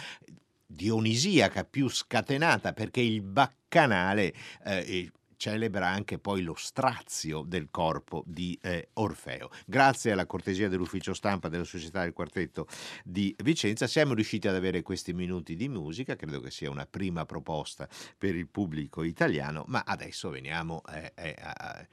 dionisiaca 0.65 1.65
più 1.65 1.89
scatenata 1.89 2.75
perché 2.75 3.01
il 3.01 3.23
baccanale 3.23 4.33
eh, 4.65 5.11
celebra 5.45 5.89
anche 5.89 6.19
poi 6.19 6.41
lo 6.41 6.55
strazio 6.57 7.43
del 7.43 7.69
corpo 7.71 8.23
di 8.27 8.59
eh, 8.63 8.89
Orfeo. 8.95 9.51
Grazie 9.67 10.13
alla 10.13 10.25
cortesia 10.25 10.71
dell'ufficio 10.71 11.13
stampa 11.13 11.51
della 11.51 11.65
Società 11.65 12.01
del 12.01 12.15
Quartetto 12.15 12.67
di 13.05 13.37
Vicenza 13.45 13.87
siamo 13.87 14.15
riusciti 14.15 14.49
ad 14.49 14.55
avere 14.55 14.81
questi 14.81 15.13
minuti 15.13 15.55
di 15.55 15.69
musica, 15.69 16.17
credo 16.17 16.41
che 16.41 16.51
sia 16.51 16.71
una 16.71 16.87
prima 16.87 17.27
proposta 17.27 17.87
per 18.17 18.35
il 18.35 18.49
pubblico 18.49 19.03
italiano, 19.03 19.65
ma 19.67 19.83
adesso 19.85 20.31
veniamo 20.31 20.81
eh, 20.91 21.13
eh, 21.15 21.37
a, 21.39 21.87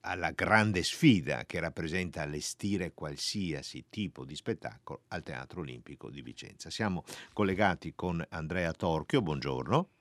alla 0.00 0.30
grande 0.30 0.82
sfida 0.82 1.44
che 1.44 1.60
rappresenta 1.60 2.22
allestire 2.22 2.94
qualsiasi 2.94 3.84
tipo 3.90 4.24
di 4.24 4.34
spettacolo 4.34 5.02
al 5.08 5.22
Teatro 5.22 5.60
Olimpico 5.60 6.08
di 6.08 6.22
Vicenza. 6.22 6.70
Siamo 6.70 7.04
collegati 7.34 7.92
con 7.94 8.24
Andrea 8.30 8.72
Torchio, 8.72 9.20
buongiorno. 9.20 9.93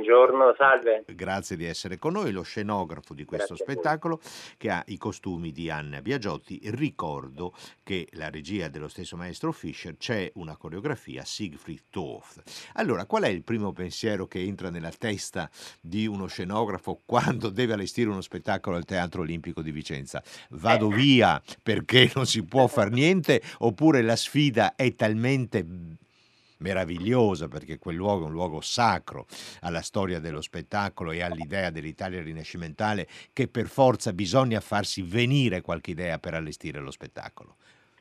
Buongiorno, 0.00 0.54
salve. 0.56 1.04
Grazie 1.14 1.56
di 1.56 1.66
essere 1.66 1.98
con 1.98 2.12
noi, 2.12 2.32
lo 2.32 2.40
scenografo 2.40 3.12
di 3.12 3.26
questo 3.26 3.52
Grazie 3.54 3.74
spettacolo 3.74 4.20
che 4.56 4.70
ha 4.70 4.82
i 4.86 4.96
costumi 4.96 5.52
di 5.52 5.68
Anna 5.68 6.00
Biagiotti. 6.00 6.58
Ricordo 6.64 7.52
che 7.82 8.08
la 8.12 8.30
regia 8.30 8.68
dello 8.68 8.88
stesso 8.88 9.18
maestro 9.18 9.52
Fischer 9.52 9.98
c'è 9.98 10.30
una 10.36 10.56
coreografia 10.56 11.22
Siegfried 11.22 11.82
Toth. 11.90 12.42
Allora, 12.76 13.04
qual 13.04 13.24
è 13.24 13.28
il 13.28 13.42
primo 13.42 13.72
pensiero 13.72 14.26
che 14.26 14.40
entra 14.40 14.70
nella 14.70 14.90
testa 14.90 15.50
di 15.82 16.06
uno 16.06 16.26
scenografo 16.28 16.98
quando 17.04 17.50
deve 17.50 17.74
allestire 17.74 18.08
uno 18.08 18.22
spettacolo 18.22 18.76
al 18.76 18.86
Teatro 18.86 19.20
Olimpico 19.20 19.60
di 19.60 19.70
Vicenza? 19.70 20.22
Vado 20.52 20.90
Eh. 20.90 20.94
via 20.94 21.42
perché 21.62 22.10
non 22.14 22.24
si 22.24 22.42
può 22.42 22.66
far 22.68 22.90
niente 22.90 23.42
oppure 23.58 24.00
la 24.00 24.16
sfida 24.16 24.76
è 24.76 24.94
talmente 24.94 25.98
meravigliosa 26.60 27.48
perché 27.48 27.78
quel 27.78 27.96
luogo 27.96 28.24
è 28.24 28.28
un 28.28 28.32
luogo 28.32 28.60
sacro 28.60 29.26
alla 29.62 29.82
storia 29.82 30.20
dello 30.20 30.40
spettacolo 30.40 31.10
e 31.10 31.22
all'idea 31.22 31.70
dell'Italia 31.70 32.22
rinascimentale 32.22 33.06
che 33.32 33.48
per 33.48 33.66
forza 33.66 34.12
bisogna 34.12 34.60
farsi 34.60 35.02
venire 35.02 35.60
qualche 35.60 35.90
idea 35.90 36.18
per 36.18 36.34
allestire 36.34 36.80
lo 36.80 36.90
spettacolo. 36.90 37.56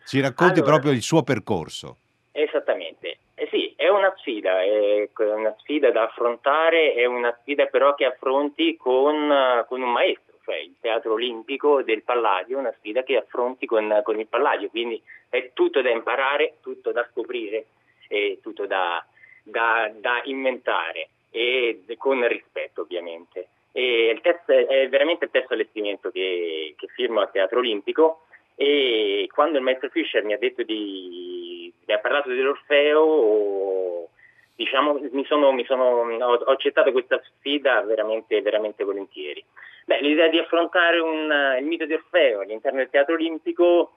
Ci 0.06 0.20
racconti 0.22 0.60
Allora- 0.60 0.72
proprio 0.74 0.92
il 0.92 1.02
suo 1.02 1.24
percorso. 1.24 1.98
Esattamente. 2.32 3.18
Eh 3.36 3.48
sì, 3.52 3.74
è 3.76 3.88
una 3.88 4.14
sfida, 4.18 4.62
è 4.62 5.08
una 5.18 5.56
sfida 5.60 5.92
da 5.92 6.04
affrontare, 6.04 6.94
è 6.94 7.06
una 7.06 7.36
sfida 7.42 7.66
però 7.68 7.96
che 7.96 8.06
affronti 8.06 8.76
con, 8.76 9.64
con 9.68 9.82
un 9.82 9.92
maestro, 9.92 10.34
cioè 10.44 10.58
il 10.58 10.76
Teatro 10.80 11.14
Olimpico 11.14 11.82
del 11.84 12.04
Palladio, 12.04 12.58
una 12.58 12.74
sfida 12.78 13.04
che 13.04 13.18
affronti 13.18 13.66
con, 13.66 14.02
con 14.04 14.20
il 14.20 14.28
Palladio, 14.28 14.70
quindi 14.70 15.02
è 15.30 15.52
tutto 15.54 15.82
da 15.82 15.90
imparare, 15.90 16.56
tutto 16.62 16.92
da 16.92 17.08
scoprire, 17.12 17.66
e 18.10 18.40
tutto 18.42 18.66
da, 18.66 19.04
da- 19.44 19.90
da 19.96 20.22
inventare 20.26 21.08
e 21.32 21.84
con 21.98 22.28
rispetto 22.28 22.82
ovviamente. 22.82 23.48
E 23.72 24.10
il 24.10 24.20
testo 24.22 24.52
è 24.52 24.90
veramente 24.90 25.26
il 25.26 25.32
terzo 25.32 25.54
allestimento 25.54 26.10
che, 26.10 26.74
che 26.76 26.88
firmo 26.88 27.22
al 27.22 27.32
Teatro 27.32 27.60
Olimpico 27.60 28.24
e 28.56 29.30
quando 29.32 29.58
il 29.58 29.64
maestro 29.64 29.90
Fischer 29.90 30.24
mi 30.24 30.34
ha 30.34 30.38
di 30.38 31.72
mi 31.86 31.94
ha 31.94 32.00
parlato 32.00 32.28
dell'Orfeo 32.30 34.10
diciamo 34.56 35.00
mi 35.12 35.24
sono, 35.24 35.54
mi 35.54 35.64
sono 35.64 36.02
ho 36.02 36.52
accettato 36.52 36.92
questa 36.92 37.22
sfida 37.24 37.82
veramente, 37.84 38.42
veramente 38.42 38.84
volentieri 38.84 39.42
Beh, 39.86 40.02
l'idea 40.02 40.28
di 40.28 40.38
affrontare 40.38 41.00
un, 41.00 41.56
il 41.60 41.66
mito 41.66 41.86
di 41.86 41.94
Orfeo 41.94 42.42
all'interno 42.42 42.80
del 42.80 42.90
teatro 42.90 43.14
olimpico 43.14 43.94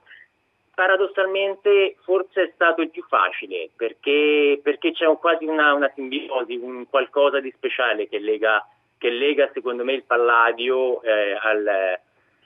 paradossalmente 0.73 1.95
forse 2.03 2.43
è 2.43 2.51
stato 2.53 2.81
il 2.81 2.89
più 2.89 3.03
facile 3.03 3.69
perché, 3.75 4.59
perché 4.61 4.91
c'è 4.91 5.05
un- 5.05 5.19
quasi 5.19 5.45
una, 5.45 5.73
una 5.73 5.91
simbiosi, 5.93 6.55
un 6.55 6.87
qualcosa 6.89 7.39
di 7.39 7.51
speciale 7.55 8.07
che 8.07 8.19
lega, 8.19 8.65
che 8.97 9.09
lega 9.09 9.49
secondo 9.53 9.83
me 9.83 9.93
il 9.93 10.03
Palladio 10.03 11.01
eh, 11.01 11.37
al, 11.39 11.99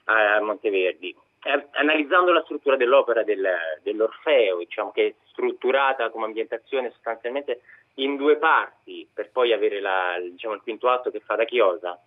a 0.04 0.40
Monteverdi. 0.40 1.14
Eh, 1.44 1.66
analizzando 1.72 2.32
la 2.32 2.42
struttura 2.42 2.76
dell'opera 2.76 3.22
del- 3.22 3.78
dell'Orfeo, 3.82 4.58
diciamo 4.58 4.90
che 4.90 5.06
è 5.06 5.14
strutturata 5.30 6.10
come 6.10 6.24
ambientazione 6.26 6.90
sostanzialmente 6.90 7.60
in 7.94 8.16
due 8.16 8.36
parti, 8.36 9.08
per 9.12 9.30
poi 9.30 9.52
avere 9.52 9.80
la- 9.80 10.16
diciamo, 10.20 10.54
il 10.54 10.60
quinto 10.62 10.88
atto 10.88 11.10
che 11.10 11.20
fa 11.20 11.36
da 11.36 11.44
chiosa. 11.44 11.98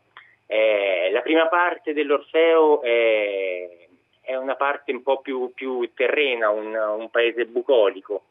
Eh, 0.45 1.09
la 1.13 1.21
prima 1.21 1.47
parte 1.47 1.93
dell'Orfeo 1.93 2.81
è, 2.81 3.87
è 4.21 4.35
una 4.35 4.55
parte 4.55 4.91
un 4.91 5.03
po' 5.03 5.19
più, 5.19 5.51
più 5.53 5.89
terrena, 5.93 6.49
un, 6.49 6.73
un 6.73 7.09
paese 7.09 7.45
bucolico 7.45 8.23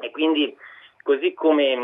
e 0.00 0.10
quindi 0.10 0.56
così 1.02 1.32
come, 1.34 1.76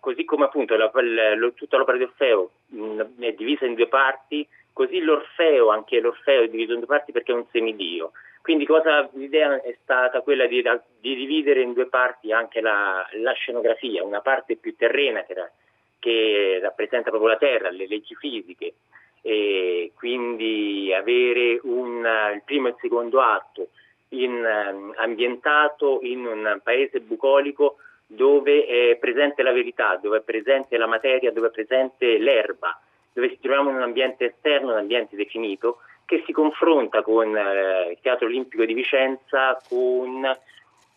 così 0.00 0.24
come 0.24 0.44
appunto 0.44 0.76
la- 0.76 0.90
l- 0.94 1.38
lo- 1.38 1.52
tutta 1.52 1.76
l'opera 1.76 1.98
di 1.98 2.04
Orfeo 2.04 2.50
mh, 2.66 3.00
è 3.20 3.32
divisa 3.32 3.66
in 3.66 3.74
due 3.74 3.88
parti, 3.88 4.46
così 4.72 5.00
l'Orfeo, 5.00 5.68
anche 5.70 6.00
l'Orfeo 6.00 6.42
è 6.42 6.48
diviso 6.48 6.72
in 6.72 6.78
due 6.78 6.88
parti 6.88 7.12
perché 7.12 7.32
è 7.32 7.34
un 7.34 7.46
semidio. 7.50 8.12
Quindi 8.42 8.64
cosa, 8.64 9.08
l'idea 9.12 9.60
è 9.60 9.76
stata 9.82 10.22
quella 10.22 10.46
di, 10.46 10.62
di 10.98 11.14
dividere 11.14 11.60
in 11.60 11.74
due 11.74 11.86
parti 11.86 12.32
anche 12.32 12.60
la, 12.62 13.06
la 13.12 13.32
scenografia, 13.32 14.02
una 14.02 14.22
parte 14.22 14.56
più 14.56 14.74
terrena 14.76 15.22
che, 15.24 15.34
che 15.98 16.58
rappresenta 16.62 17.10
proprio 17.10 17.30
la 17.30 17.36
terra, 17.36 17.68
le 17.70 17.86
leggi 17.86 18.14
fisiche, 18.14 18.72
e 19.22 19.92
quindi 19.94 20.92
avere 20.94 21.60
un, 21.62 22.06
il 22.34 22.42
primo 22.44 22.68
e 22.68 22.70
il 22.70 22.76
secondo 22.80 23.20
atto 23.20 23.68
in, 24.10 24.44
ehm, 24.44 24.94
ambientato 24.96 26.00
in 26.02 26.26
un 26.26 26.60
paese 26.62 27.00
bucolico 27.00 27.76
dove 28.06 28.66
è 28.66 28.96
presente 28.96 29.42
la 29.42 29.52
verità, 29.52 29.96
dove 29.96 30.18
è 30.18 30.22
presente 30.22 30.76
la 30.76 30.86
materia, 30.86 31.30
dove 31.30 31.48
è 31.48 31.50
presente 31.50 32.18
l'erba, 32.18 32.78
dove 33.12 33.30
ci 33.30 33.38
troviamo 33.40 33.70
in 33.70 33.76
un 33.76 33.82
ambiente 33.82 34.26
esterno, 34.26 34.72
un 34.72 34.78
ambiente 34.78 35.14
definito, 35.14 35.78
che 36.06 36.24
si 36.26 36.32
confronta 36.32 37.02
con 37.02 37.36
eh, 37.36 37.90
il 37.90 37.98
Teatro 38.00 38.26
Olimpico 38.26 38.64
di 38.64 38.74
Vicenza 38.74 39.60
con, 39.68 40.28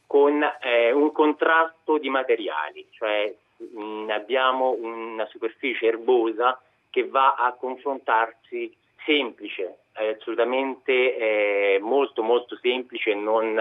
con 0.08 0.44
eh, 0.62 0.92
un 0.92 1.12
contrasto 1.12 2.00
di 2.00 2.10
materiali, 2.10 2.88
cioè 2.90 3.32
mh, 3.58 4.10
abbiamo 4.10 4.72
una 4.72 5.28
superficie 5.28 5.86
erbosa 5.86 6.60
che 6.94 7.08
va 7.08 7.34
a 7.34 7.54
confrontarsi 7.54 8.72
semplice, 9.04 9.78
assolutamente 9.94 11.80
molto 11.82 12.22
molto 12.22 12.56
semplice, 12.62 13.16
non, 13.16 13.58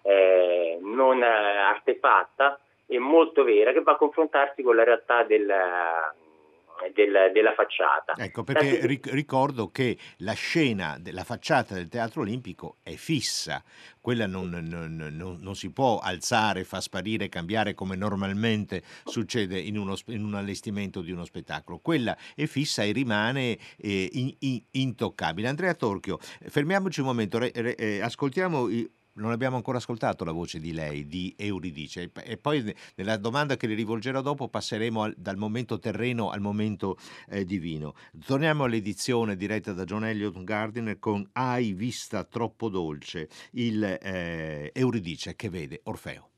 eh, 0.00 0.78
non 0.80 1.22
eh, 1.22 1.26
artefatta 1.26 2.58
e 2.86 2.98
molto 2.98 3.44
vera, 3.44 3.70
che 3.72 3.82
va 3.82 3.92
a 3.92 3.96
confrontarsi 3.96 4.62
con 4.62 4.76
la 4.76 4.84
realtà 4.84 5.24
del, 5.24 5.46
del- 6.94 7.30
della 7.32 7.52
facciata. 7.54 8.12
Ecco, 8.16 8.42
perché 8.44 8.70
Tanti- 8.72 8.86
ric- 8.86 9.10
ricordo 9.12 9.68
che 9.70 9.96
la 10.18 10.32
scena 10.32 10.96
della 11.00 11.24
facciata 11.24 11.74
del 11.74 11.88
Teatro 11.88 12.22
Olimpico 12.22 12.76
è 12.82 12.94
fissa, 12.94 13.62
quella 14.00 14.26
non, 14.26 14.48
non- 14.50 14.96
non- 14.96 15.38
non 15.40 15.54
si 15.56 15.70
può 15.70 15.98
alzare, 15.98 16.64
fa 16.64 16.80
sparire, 16.80 17.28
cambiare 17.28 17.74
come 17.74 17.96
normalmente 17.96 18.82
succede 19.04 19.58
in, 19.58 19.78
uno 19.78 19.96
in 20.06 20.24
un 20.24 20.34
allestimento 20.34 21.00
di 21.00 21.10
uno 21.10 21.24
spettacolo. 21.24 21.78
Quella 21.78 22.16
è 22.34 22.46
fissa 22.46 22.82
e 22.82 22.92
rimane 22.92 23.58
eh, 23.78 24.08
in- 24.12 24.34
in- 24.40 24.62
intoccabile. 24.72 25.48
Andrea 25.48 25.74
Torchio, 25.74 26.18
fermiamoci 26.20 27.00
un 27.00 27.06
momento, 27.06 27.38
re- 27.38 27.52
re- 27.54 27.74
eh, 27.76 28.00
ascoltiamo... 28.00 28.68
i- 28.68 28.90
non 29.14 29.30
abbiamo 29.30 29.56
ancora 29.56 29.78
ascoltato 29.78 30.24
la 30.24 30.32
voce 30.32 30.58
di 30.58 30.72
lei, 30.72 31.06
di 31.06 31.34
Euridice, 31.36 32.10
e 32.24 32.36
poi 32.36 32.62
ne- 32.62 32.74
nella 32.96 33.16
domanda 33.16 33.56
che 33.56 33.66
le 33.66 33.74
rivolgerò 33.74 34.20
dopo 34.20 34.48
passeremo 34.48 35.02
al- 35.02 35.14
dal 35.16 35.36
momento 35.36 35.78
terreno 35.78 36.30
al 36.30 36.40
momento 36.40 36.96
eh, 37.28 37.44
divino. 37.44 37.94
Torniamo 38.24 38.64
all'edizione 38.64 39.36
diretta 39.36 39.72
da 39.72 39.84
John 39.84 40.04
Elliott 40.04 40.42
Gardiner 40.42 40.98
con 40.98 41.28
Hai 41.32 41.72
vista 41.72 42.24
troppo 42.24 42.68
dolce, 42.68 43.28
il 43.52 43.82
eh, 43.84 44.70
Euridice 44.74 45.36
che 45.36 45.48
vede 45.48 45.80
Orfeo. 45.84 46.33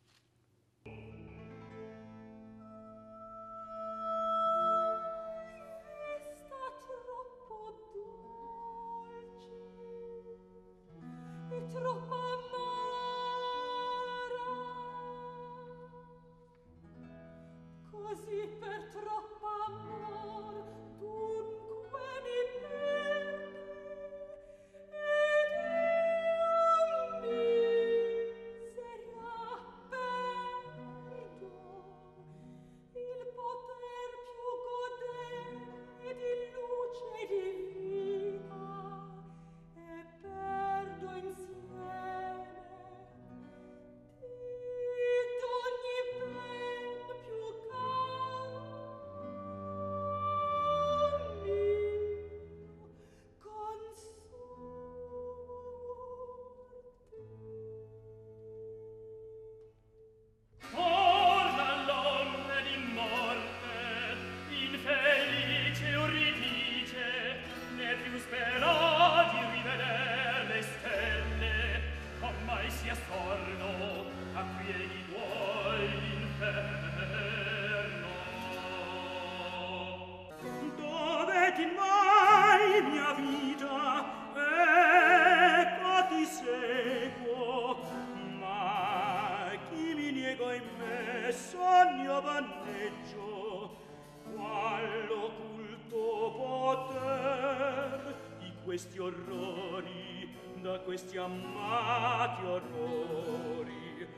questi 100.97 101.19
amati 101.19 102.43
orrori, 102.47 104.09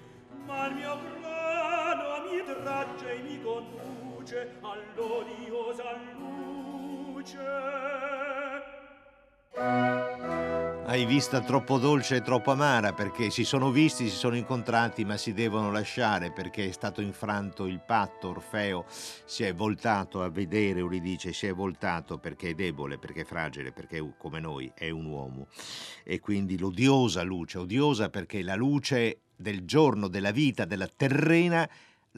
ma 0.47 0.67
il 0.69 0.75
mio 0.75 0.97
grano 1.19 2.23
mi 2.31 2.41
tragge 2.45 3.15
e 3.15 3.19
mi 3.19 3.43
conduce 3.43 4.59
all'odiosa 4.61 5.97
luce. 6.15 7.47
Hai 10.89 11.05
vista 11.05 11.43
troppo 11.43 11.77
dolce 11.77 12.17
e 12.17 12.23
troppo 12.23 12.51
amara 12.51 12.95
perché 12.95 13.29
si 13.29 13.45
sono 13.45 13.71
visti, 13.71 14.09
si 14.09 14.17
sono 14.17 14.37
incontrati 14.37 15.05
ma 15.05 15.19
si 15.19 15.35
devono 15.35 15.71
lasciare 15.71 16.33
perché 16.33 16.67
è 16.67 16.73
stato 16.73 17.03
infranto 17.03 17.67
il 17.67 17.83
patto, 17.85 18.29
Orfeo 18.29 18.87
si 18.89 19.43
è 19.43 19.53
voltato 19.53 20.23
a 20.23 20.31
vedere 20.31 20.79
Euridice, 20.79 21.35
si 21.35 21.47
è 21.47 21.53
voltato 21.53 22.17
perché 22.17 22.49
è 22.49 22.55
debole, 22.55 22.97
perché 22.97 23.21
è 23.21 23.25
fragile, 23.25 23.71
perché 23.71 24.15
come 24.17 24.41
noi 24.41 24.73
è 24.75 24.89
un 24.89 25.05
uomo. 25.05 25.49
E 26.05 26.21
quindi 26.21 26.59
l'odiosa 26.59 27.21
luce, 27.21 27.59
odiosa 27.59 28.09
perché 28.09 28.43
la 28.43 28.55
luce 28.55 29.25
del 29.37 29.67
giorno, 29.67 30.09
della 30.09 30.31
vita, 30.31 30.65
della 30.65 30.89
terrena 30.89 31.69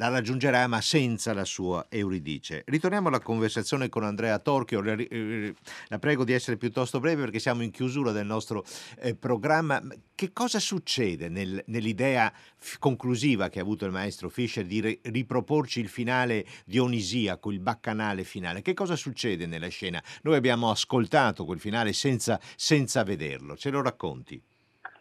la 0.00 0.08
raggiungerà 0.08 0.66
ma 0.66 0.80
senza 0.80 1.34
la 1.34 1.44
sua 1.44 1.84
Euridice. 1.90 2.62
Ritorniamo 2.66 3.08
alla 3.08 3.20
conversazione 3.20 3.90
con 3.90 4.02
Andrea 4.02 4.38
Torchio, 4.38 4.82
la 4.82 5.98
prego 5.98 6.24
di 6.24 6.32
essere 6.32 6.56
piuttosto 6.56 7.00
breve 7.00 7.24
perché 7.24 7.38
siamo 7.38 7.62
in 7.62 7.70
chiusura 7.70 8.10
del 8.10 8.24
nostro 8.24 8.64
eh, 8.98 9.14
programma. 9.14 9.82
Che 10.14 10.32
cosa 10.32 10.58
succede 10.58 11.28
nel, 11.28 11.62
nell'idea 11.66 12.32
f- 12.56 12.78
conclusiva 12.78 13.50
che 13.50 13.58
ha 13.58 13.62
avuto 13.62 13.84
il 13.84 13.92
maestro 13.92 14.30
Fischer 14.30 14.64
di 14.64 14.80
ri- 14.80 15.00
riproporci 15.02 15.80
il 15.80 15.88
finale 15.88 16.46
dionisiaco, 16.64 17.50
il 17.50 17.60
baccanale 17.60 18.24
finale? 18.24 18.62
Che 18.62 18.72
cosa 18.72 18.96
succede 18.96 19.44
nella 19.44 19.68
scena? 19.68 20.02
Noi 20.22 20.36
abbiamo 20.36 20.70
ascoltato 20.70 21.44
quel 21.44 21.60
finale 21.60 21.92
senza, 21.92 22.40
senza 22.56 23.02
vederlo, 23.04 23.54
ce 23.54 23.68
lo 23.68 23.82
racconti? 23.82 24.42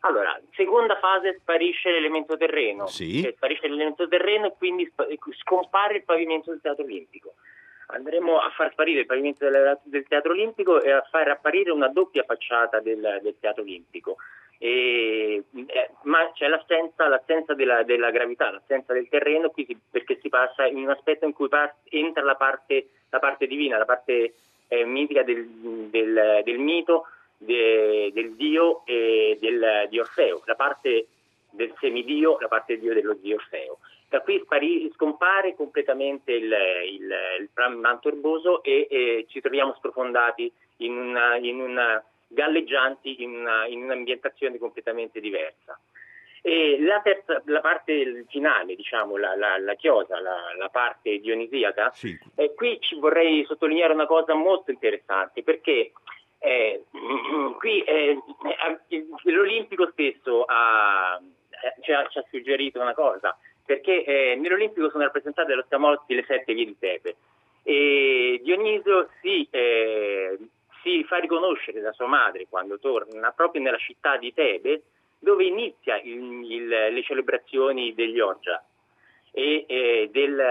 Allora, 0.02 0.39
seconda 0.60 0.98
fase 0.98 1.38
sparisce 1.40 1.90
l'elemento 1.90 2.36
terreno, 2.36 2.88
sì. 2.88 3.22
cioè, 3.22 3.32
sparisce 3.32 3.70
l'elemento 3.70 4.10
terreno 4.10 4.48
e 4.48 4.54
quindi 4.58 4.92
scompare 5.40 5.96
il 5.96 6.04
pavimento 6.04 6.52
del 6.52 6.60
Teatro 6.60 6.84
Olimpico. 6.84 7.36
Andremo 7.88 8.38
a 8.40 8.50
far 8.52 8.72
sparire 8.72 9.00
il 9.00 9.06
pavimento 9.06 9.50
del, 9.50 10.06
Teatro 10.08 10.32
Olimpico 10.32 10.82
e 10.82 10.92
a 10.92 11.02
far 11.10 11.30
apparire 11.30 11.72
una 11.72 11.88
doppia 11.88 12.24
facciata 12.24 12.80
del, 12.82 13.20
del 13.22 13.36
Teatro 13.40 13.64
Olimpico. 13.64 14.18
E, 14.60 15.44
eh, 15.54 15.90
ma 16.04 16.30
c'è 16.34 16.48
l'assenza, 16.50 17.08
l'assenza 17.08 17.54
della, 17.54 17.84
della, 17.84 18.12
gravità, 18.12 18.52
l'assenza 18.52 18.92
del 18.94 19.08
terreno, 19.08 19.52
si, 19.56 19.66
perché 19.90 20.20
si 20.22 20.28
passa 20.28 20.68
in 20.68 20.78
un 20.78 20.90
aspetto 20.90 21.26
in 21.26 21.34
cui 21.34 21.48
par- 21.48 21.78
entra 21.90 22.22
la 22.24 22.36
parte, 22.36 22.90
la 23.10 23.20
parte, 23.20 23.48
divina, 23.48 23.78
la 23.78 23.86
parte 23.86 24.34
eh, 24.68 24.84
mitica 24.84 25.24
del, 25.24 25.48
del, 25.90 26.42
del 26.44 26.60
mito 26.60 27.06
de, 27.50 28.12
del 28.14 28.36
dio 28.36 28.86
e 28.86 29.38
del, 29.42 29.88
di 29.90 30.00
Orfeo, 30.00 30.44
la 30.46 30.54
parte 30.54 31.08
del 31.50 31.74
semidio, 31.80 32.38
la 32.40 32.48
parte 32.48 32.74
del 32.74 32.82
dio 32.84 32.94
dello 32.94 33.14
dio 33.14 33.38
Orfeo. 33.38 33.80
Da 34.08 34.22
qui 34.22 34.40
spari, 34.44 34.92
scompare 34.94 35.56
completamente 35.56 36.32
il, 36.32 36.52
il, 36.92 37.14
il 37.40 37.78
manto 37.78 38.08
erboso 38.08 38.64
e, 38.64 38.88
e, 38.90 39.26
ci 39.30 39.42
troviamo 39.42 39.74
sprofondati 39.76 40.52
in 40.78 40.96
una, 40.96 41.38
in 41.38 41.60
una 41.60 42.04
galleggianti 42.28 43.24
in, 43.24 43.36
una, 43.36 43.66
in 43.66 43.84
un'ambientazione 43.84 44.58
completamente 44.60 45.20
diversa. 45.20 45.80
E 46.42 46.78
la, 46.80 47.02
terza, 47.02 47.42
la 47.46 47.60
parte 47.60 48.26
finale, 48.30 48.76
diciamo, 48.76 49.18
la, 49.18 49.36
la, 49.36 49.58
la 49.60 49.76
chiosa, 49.76 50.22
la, 50.22 50.54
la, 50.58 50.70
parte 50.70 51.20
dionisiaca, 51.20 51.92
sì. 51.94 52.18
eh, 52.36 52.54
qui 52.56 52.80
ci 52.80 52.98
vorrei 52.98 53.44
sottolineare 53.46 53.94
una 53.94 54.08
cosa 54.08 54.34
molto 54.34 54.72
interessante 54.72 55.44
perché 55.44 55.92
eh, 56.40 56.84
qui 57.58 57.82
eh, 57.84 58.18
eh, 58.88 59.06
l'Olimpico 59.24 59.90
stesso 59.92 60.44
ha, 60.46 61.20
eh, 61.20 61.82
ci, 61.82 61.92
ha, 61.92 62.08
ci, 62.08 62.18
ha, 62.18 62.26
suggerito 62.30 62.80
una 62.80 62.94
cosa, 62.94 63.38
perché 63.66 64.04
eh, 64.04 64.36
nell'Olimpico 64.36 64.90
sono 64.90 65.04
rappresentate 65.04 65.50
dallo 65.50 65.66
Scamozzi 65.68 66.14
le 66.14 66.24
sette 66.26 66.54
vie 66.54 66.66
di 66.66 66.78
Tebe 66.80 67.16
e 67.64 68.40
Dionisio 68.42 69.10
si, 69.22 69.48
si, 70.82 71.04
fa 71.04 71.18
riconoscere 71.18 71.82
da 71.82 71.92
sua 71.92 72.08
madre 72.08 72.48
quando 72.50 72.80
torna 72.80 73.32
proprio 73.32 73.62
nella 73.62 73.78
città 73.78 74.16
di 74.16 74.34
Tebe 74.34 74.84
dove 75.20 75.44
inizia 75.44 76.00
il, 76.02 76.50
il, 76.50 76.68
le 76.68 77.04
celebrazioni 77.04 77.94
degli 77.94 78.20
Orgia 78.22 78.64
e 79.34 80.10
del, 80.10 80.42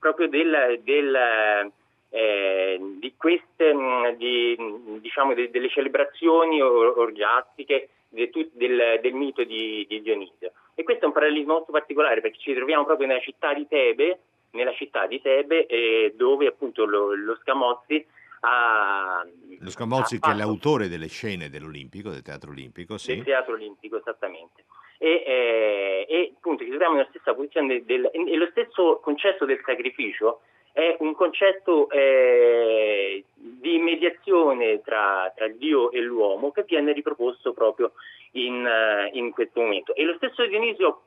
proprio 0.00 0.28
del, 0.28 0.80
del 0.82 1.72
eh, 2.10 2.78
di 2.98 3.14
queste, 3.16 3.74
mm, 3.74 4.08
di, 4.16 4.56
diciamo, 5.00 5.34
de, 5.34 5.50
delle 5.50 5.68
celebrazioni 5.68 6.60
orgiastiche 6.62 7.88
de, 8.08 8.30
del, 8.52 8.98
del, 9.02 9.14
mito 9.14 9.44
di, 9.44 9.84
di, 9.88 10.02
Dionisio. 10.02 10.52
E 10.74 10.82
questo 10.82 11.04
è 11.04 11.06
un 11.06 11.12
parallelismo 11.12 11.54
molto 11.54 11.72
particolare 11.72 12.20
perché 12.20 12.38
ci 12.38 12.54
troviamo 12.54 12.84
proprio 12.84 13.06
nella 13.06 13.20
città 13.20 13.52
di 13.54 13.66
Tebe, 13.66 14.20
nella 14.50 14.72
città 14.74 15.06
di 15.06 15.20
Tebe 15.20 15.66
eh, 15.66 16.14
dove 16.16 16.46
appunto 16.46 16.84
lo, 16.84 17.14
lo 17.14 17.36
Scamozzi 17.42 18.04
ha... 18.40 19.26
Lo 19.58 19.70
Scamozzi 19.70 20.18
che 20.18 20.30
è 20.30 20.34
l'autore 20.34 20.88
delle 20.88 21.08
scene 21.08 21.48
dell'Olimpico, 21.48 22.10
del 22.10 22.22
Teatro 22.22 22.50
Olimpico, 22.50 22.98
sì. 22.98 23.14
Del 23.14 23.24
Teatro 23.24 23.54
Olimpico, 23.54 23.98
esattamente. 23.98 24.64
E, 24.98 25.22
eh, 25.26 26.06
e 26.08 26.32
appunto 26.34 26.62
ci 26.62 26.70
troviamo 26.70 26.94
nella 26.94 27.08
stessa 27.10 27.34
posizione 27.34 27.82
del, 27.84 27.84
del, 27.84 28.10
e 28.14 28.36
lo 28.36 28.48
stesso 28.50 29.00
concetto 29.02 29.44
del 29.44 29.60
sacrificio 29.64 30.40
è 30.76 30.94
un 30.98 31.14
concetto 31.14 31.88
eh, 31.88 33.24
di 33.34 33.78
mediazione 33.78 34.82
tra, 34.82 35.32
tra, 35.34 35.48
Dio 35.48 35.90
e 35.90 36.02
l'uomo 36.02 36.50
che 36.50 36.64
viene 36.64 36.92
riproposto 36.92 37.54
proprio 37.54 37.92
in, 38.32 38.62
uh, 38.62 39.08
in, 39.16 39.30
questo 39.30 39.62
momento. 39.62 39.94
E 39.94 40.04
lo 40.04 40.12
stesso 40.16 40.44
Dionisio 40.44 41.00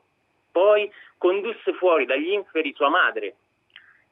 poi 0.50 0.90
condusse 1.16 1.72
fuori 1.74 2.04
dagli 2.04 2.32
inferi 2.32 2.72
sua 2.74 2.88
madre, 2.88 3.36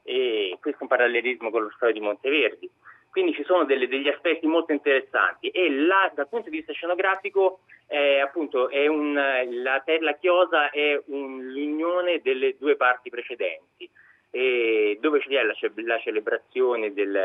e 0.03 0.57
questo 0.61 0.79
è 0.79 0.83
un 0.83 0.87
parallelismo 0.87 1.49
con 1.49 1.63
lo 1.63 1.71
storia 1.75 1.93
di 1.93 1.99
Monteverdi. 1.99 2.69
Quindi 3.11 3.33
ci 3.33 3.43
sono 3.43 3.65
delle, 3.65 3.89
degli 3.89 4.07
aspetti 4.07 4.47
molto 4.47 4.71
interessanti 4.71 5.49
e 5.49 5.69
là, 5.69 6.09
dal 6.15 6.29
punto 6.29 6.49
di 6.49 6.55
vista 6.55 6.71
scenografico 6.71 7.59
eh, 7.87 8.21
appunto 8.21 8.69
è 8.69 8.87
un, 8.87 9.13
la, 9.13 9.83
la 9.99 10.13
chiosa 10.13 10.69
è 10.69 11.01
un, 11.07 11.49
l'unione 11.51 12.21
delle 12.21 12.55
due 12.57 12.77
parti 12.77 13.09
precedenti 13.09 13.89
e 14.31 14.97
dove 15.01 15.19
c'è 15.19 15.41
la, 15.41 15.55
la 15.85 15.99
celebrazione 15.99 16.93
del, 16.93 17.19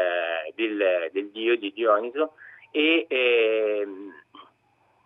del, 0.55 1.11
del, 1.13 1.31
dio 1.31 1.57
di 1.57 1.73
Dioniso 1.73 2.35
e, 2.71 3.07
eh, 3.09 3.87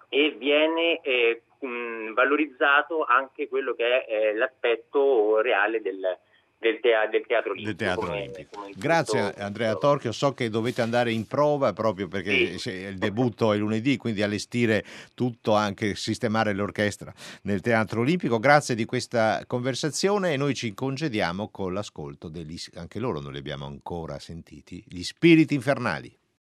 e 0.09 0.31
viene 0.31 1.01
eh, 1.01 1.43
mh, 1.59 2.13
valorizzato 2.13 3.05
anche 3.05 3.49
quello 3.49 3.75
che 3.75 4.05
è 4.05 4.13
eh, 4.13 4.35
l'aspetto 4.35 5.41
reale 5.41 5.81
del, 5.81 6.19
del, 6.59 6.81
tea- 6.81 7.07
del 7.07 7.25
teatro 7.27 7.53
olimpico. 7.53 7.77
del 7.77 7.87
teatro 7.87 8.07
come- 8.07 8.19
olimpico. 8.21 8.51
come 8.61 8.73
Grazie 8.77 9.35
Andrea 9.35 9.75
Torchio, 9.77 10.13
so 10.13 10.33
che 10.35 10.51
dovete 10.51 10.83
andare 10.83 11.13
in 11.13 11.27
prova 11.27 11.73
proprio 11.73 12.09
perché 12.09 12.59
Sì. 12.59 12.71
il 12.71 12.99
debutto 12.99 13.53
è 13.53 13.57
lunedì, 13.57 13.97
quindi 13.97 14.23
allestire 14.23 14.85
tutto, 15.15 15.55
anche 15.55 15.95
sistemare 15.95 16.53
l'orchestra 16.53 17.13
nel 17.43 17.61
teatro 17.61 18.01
olimpico. 18.01 18.39
Grazie 18.39 18.75
di 18.75 18.85
questa 18.85 19.45
conversazione 19.47 20.33
e 20.33 20.37
noi 20.37 20.55
ci 20.55 20.75
congediamo 20.75 21.49
con 21.51 21.73
l'ascolto 21.73 22.29
degli, 22.29 22.57
anche 22.75 22.99
loro 22.99 23.21
non 23.21 23.33
li 23.33 23.39
abbiamo 23.39 23.67
ancora 23.67 24.19
sentiti, 24.19 24.83
gli 24.87 25.03
spiriti 25.03 25.55
infernali. 25.55 26.13